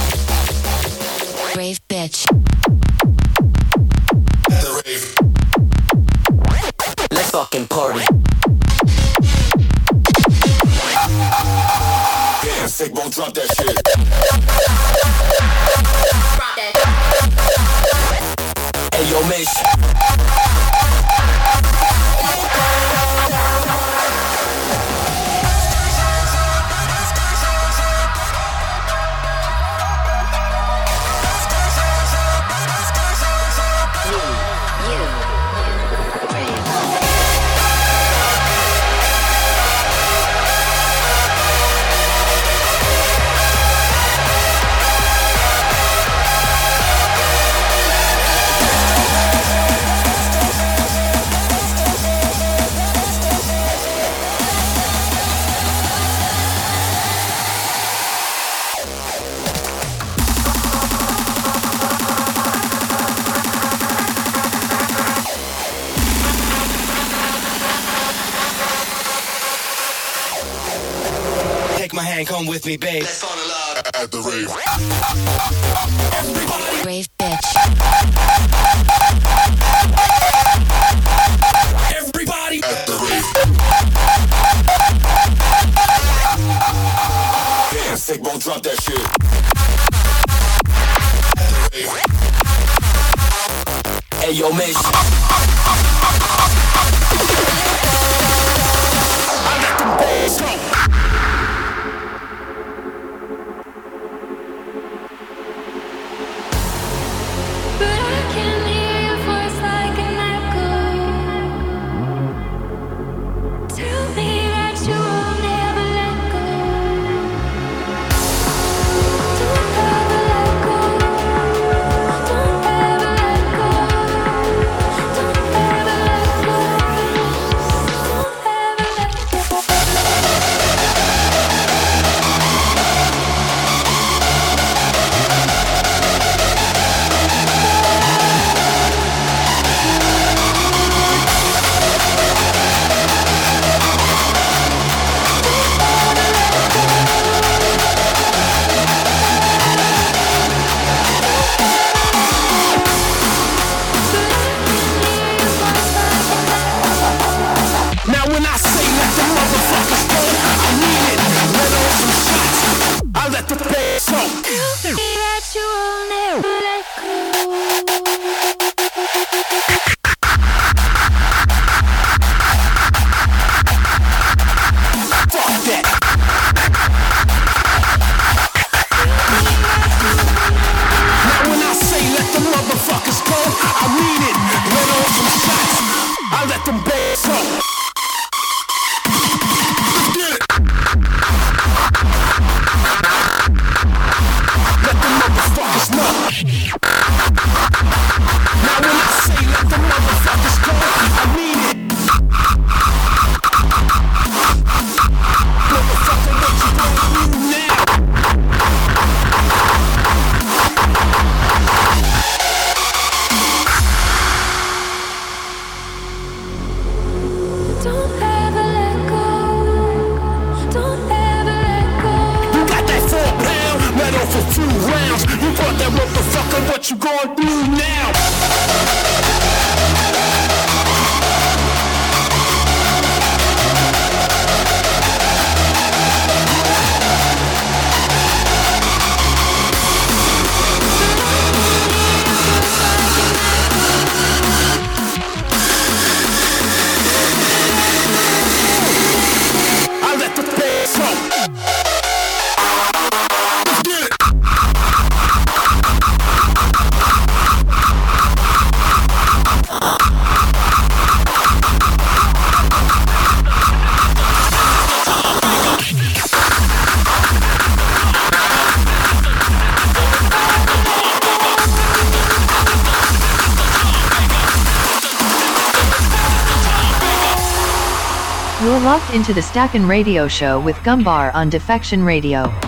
[279.19, 282.68] into the Stackin Radio Show with Gumbar on Defection Radio.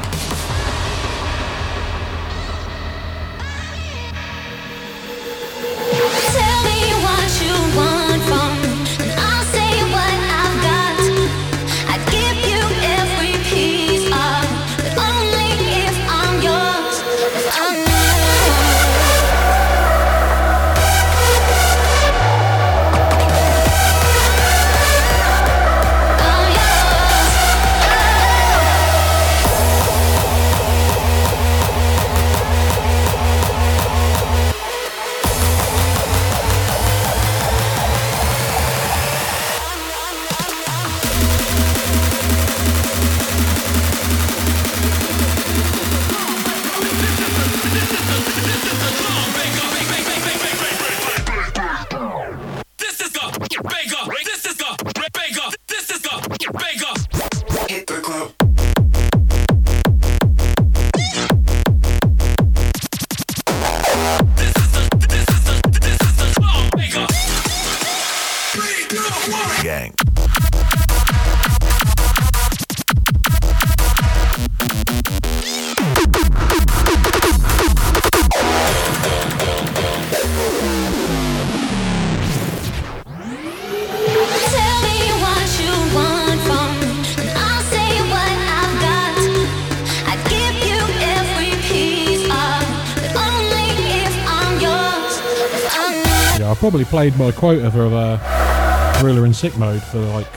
[97.01, 100.31] played my quota for a Thriller in Sick Mode for like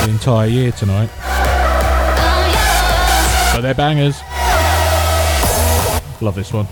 [0.00, 1.10] the entire year tonight.
[3.52, 4.18] But they're bangers.
[6.22, 6.66] Love this one.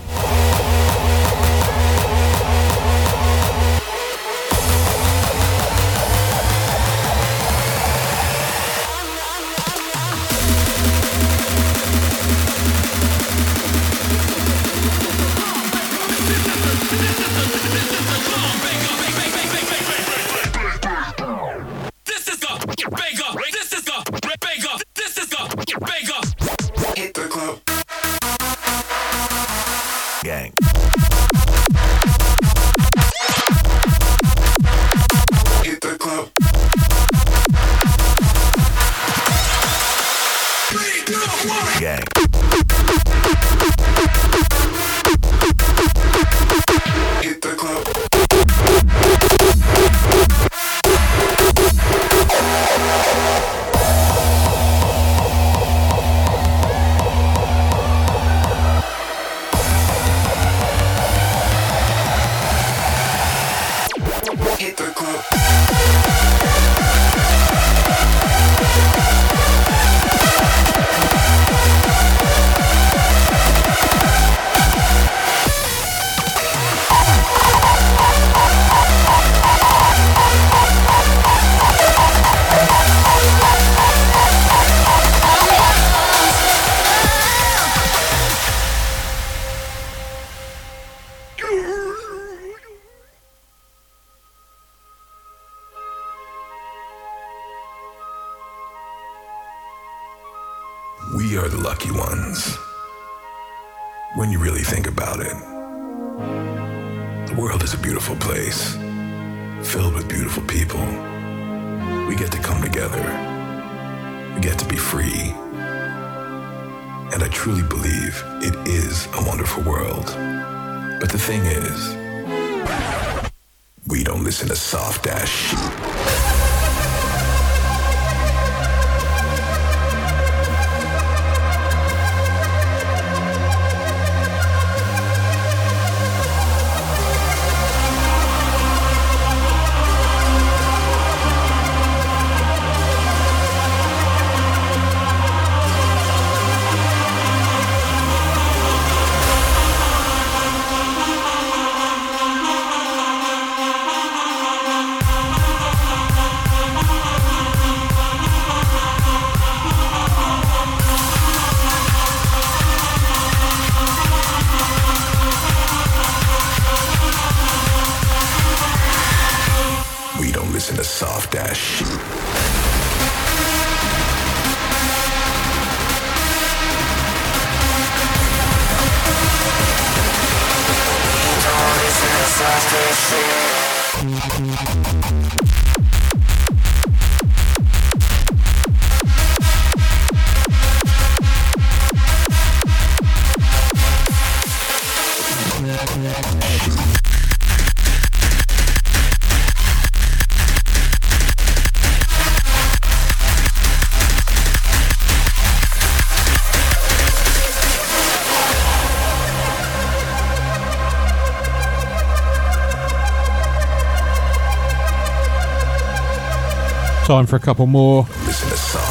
[217.09, 218.03] Time for a couple more.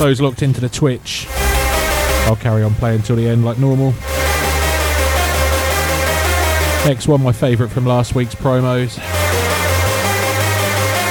[0.01, 1.29] Those locked into the Twitch.
[2.27, 3.93] I'll carry on playing till the end like normal.
[6.85, 8.97] Next one, my favourite from last week's promos.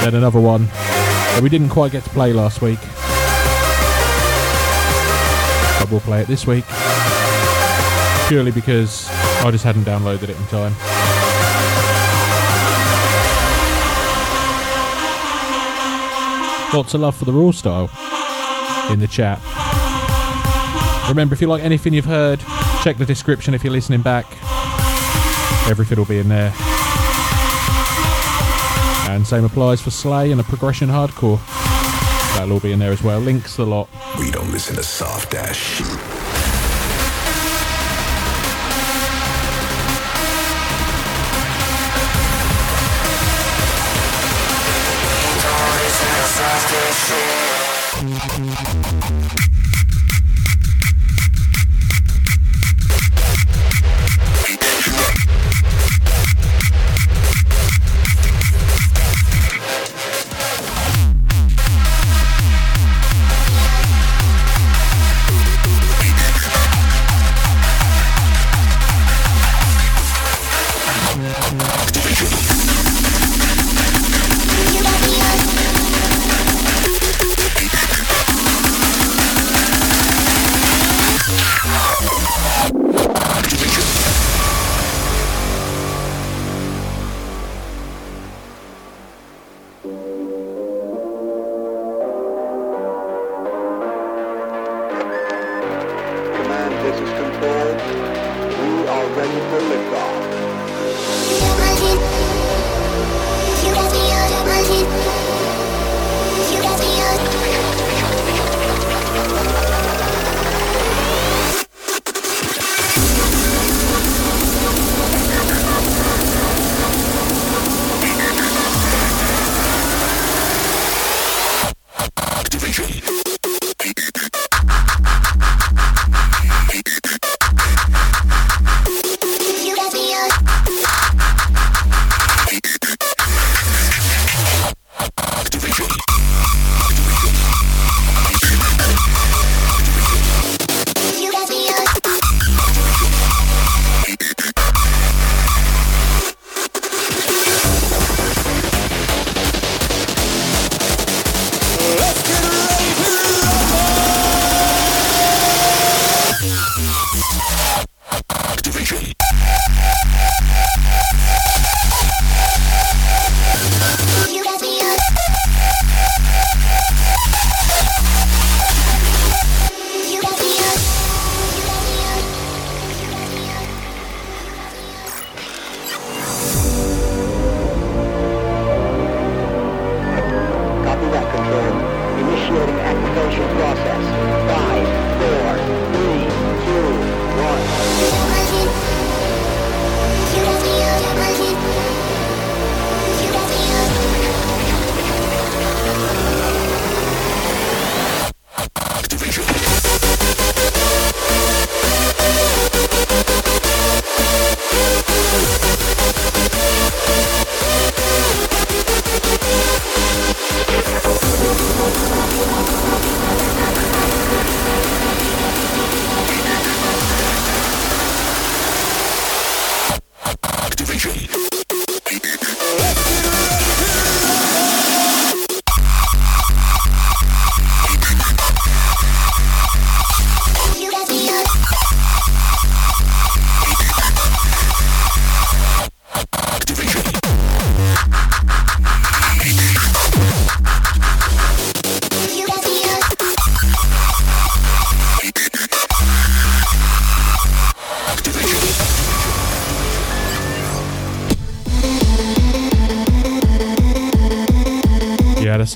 [0.03, 2.79] Then another one that we didn't quite get to play last week.
[5.79, 6.65] But we'll play it this week.
[8.27, 9.09] Purely because
[9.45, 10.73] I just hadn't downloaded it in time.
[16.73, 17.89] Lots of love for the Raw style
[18.91, 19.39] in the chat.
[21.09, 22.39] Remember, if you like anything you've heard,
[22.83, 24.25] check the description if you're listening back.
[25.69, 26.53] Everything will be in there.
[29.09, 31.39] And same applies for Slay and a Progression Hardcore.
[32.35, 33.19] That'll all be in there as well.
[33.19, 33.89] Links a lot.
[34.19, 36.06] We don't listen to soft ass shit.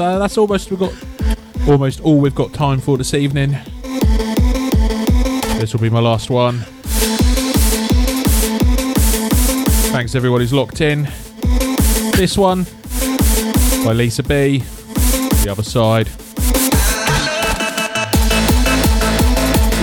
[0.01, 0.93] Yeah, that's, almost we've got
[1.67, 3.51] almost all we've got time for this evening.
[5.59, 6.57] This will be my last one.
[9.91, 11.03] Thanks everyone who's locked in.
[12.15, 12.65] This one
[13.85, 14.63] by Lisa B.
[15.43, 16.07] The other side.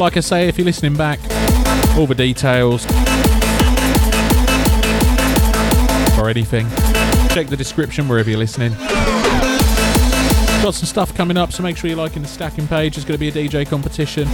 [0.01, 1.21] Like I say, if you're listening back,
[1.97, 2.85] all the details
[6.19, 6.69] or anything,
[7.29, 8.75] check the description wherever you're listening.
[10.69, 12.97] Got some stuff coming up, so make sure you're liking the Stackin' page.
[12.97, 14.29] There's going to be a DJ competition.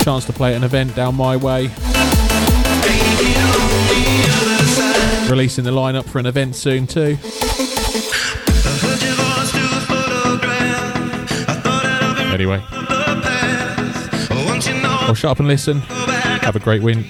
[0.00, 1.64] Chance to play at an event down my way.
[5.28, 7.18] Releasing the lineup for an event soon too.
[12.32, 12.64] Anyway,
[15.02, 15.80] I'll shut up and listen.
[15.80, 17.04] Have a great win,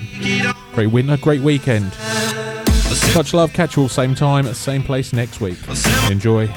[0.72, 1.96] great win, a great weekend.
[3.14, 3.52] Much love.
[3.52, 5.58] Catch you all same time same place next week.
[6.10, 6.52] Enjoy.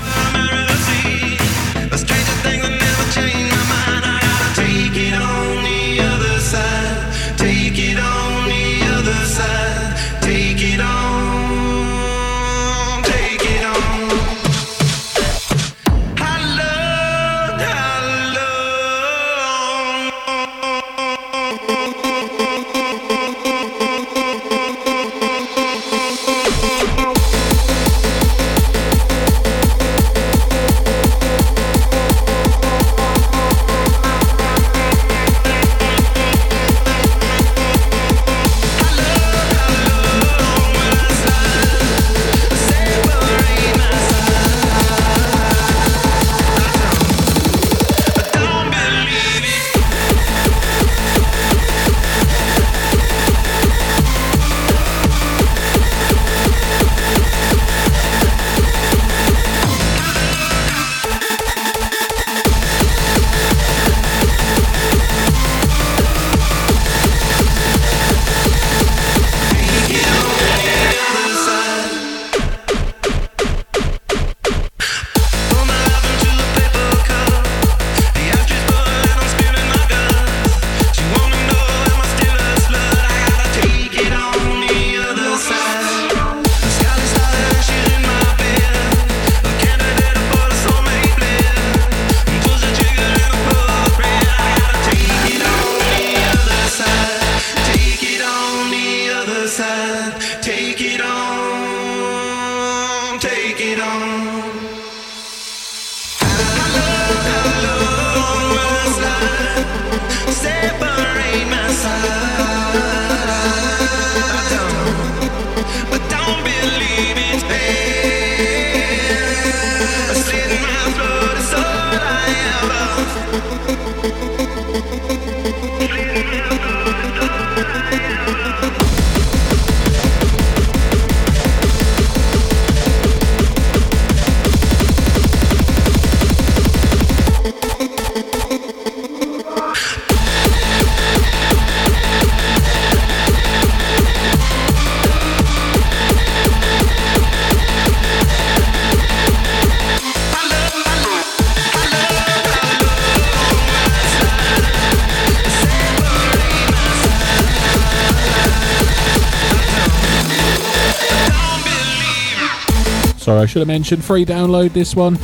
[163.58, 165.16] Should have mentioned free download this one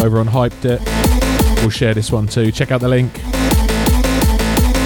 [0.00, 0.80] over on Hypeddit.
[1.62, 2.52] We'll share this one too.
[2.52, 3.12] Check out the link.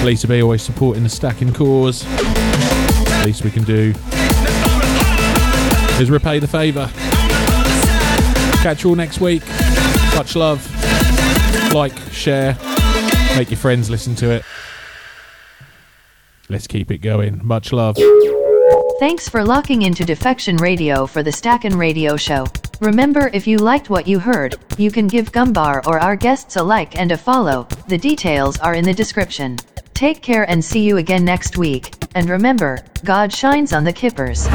[0.02, 2.06] Lisa be always supporting the Stackin' cause.
[3.22, 3.92] Least we can do
[6.00, 6.90] is repay the favour.
[8.62, 9.42] Catch you all next week.
[10.14, 10.64] Much love.
[11.74, 12.56] Like, share,
[13.36, 14.42] make your friends listen to it.
[16.48, 17.46] Let's keep it going.
[17.46, 17.98] Much love.
[18.98, 22.48] Thanks for locking into Defection Radio for the Stackin' Radio Show.
[22.80, 26.62] Remember, if you liked what you heard, you can give Gumbar or our guests a
[26.64, 27.68] like and a follow.
[27.86, 29.56] The details are in the description.
[29.94, 31.94] Take care and see you again next week.
[32.16, 34.48] And remember, God shines on the kippers.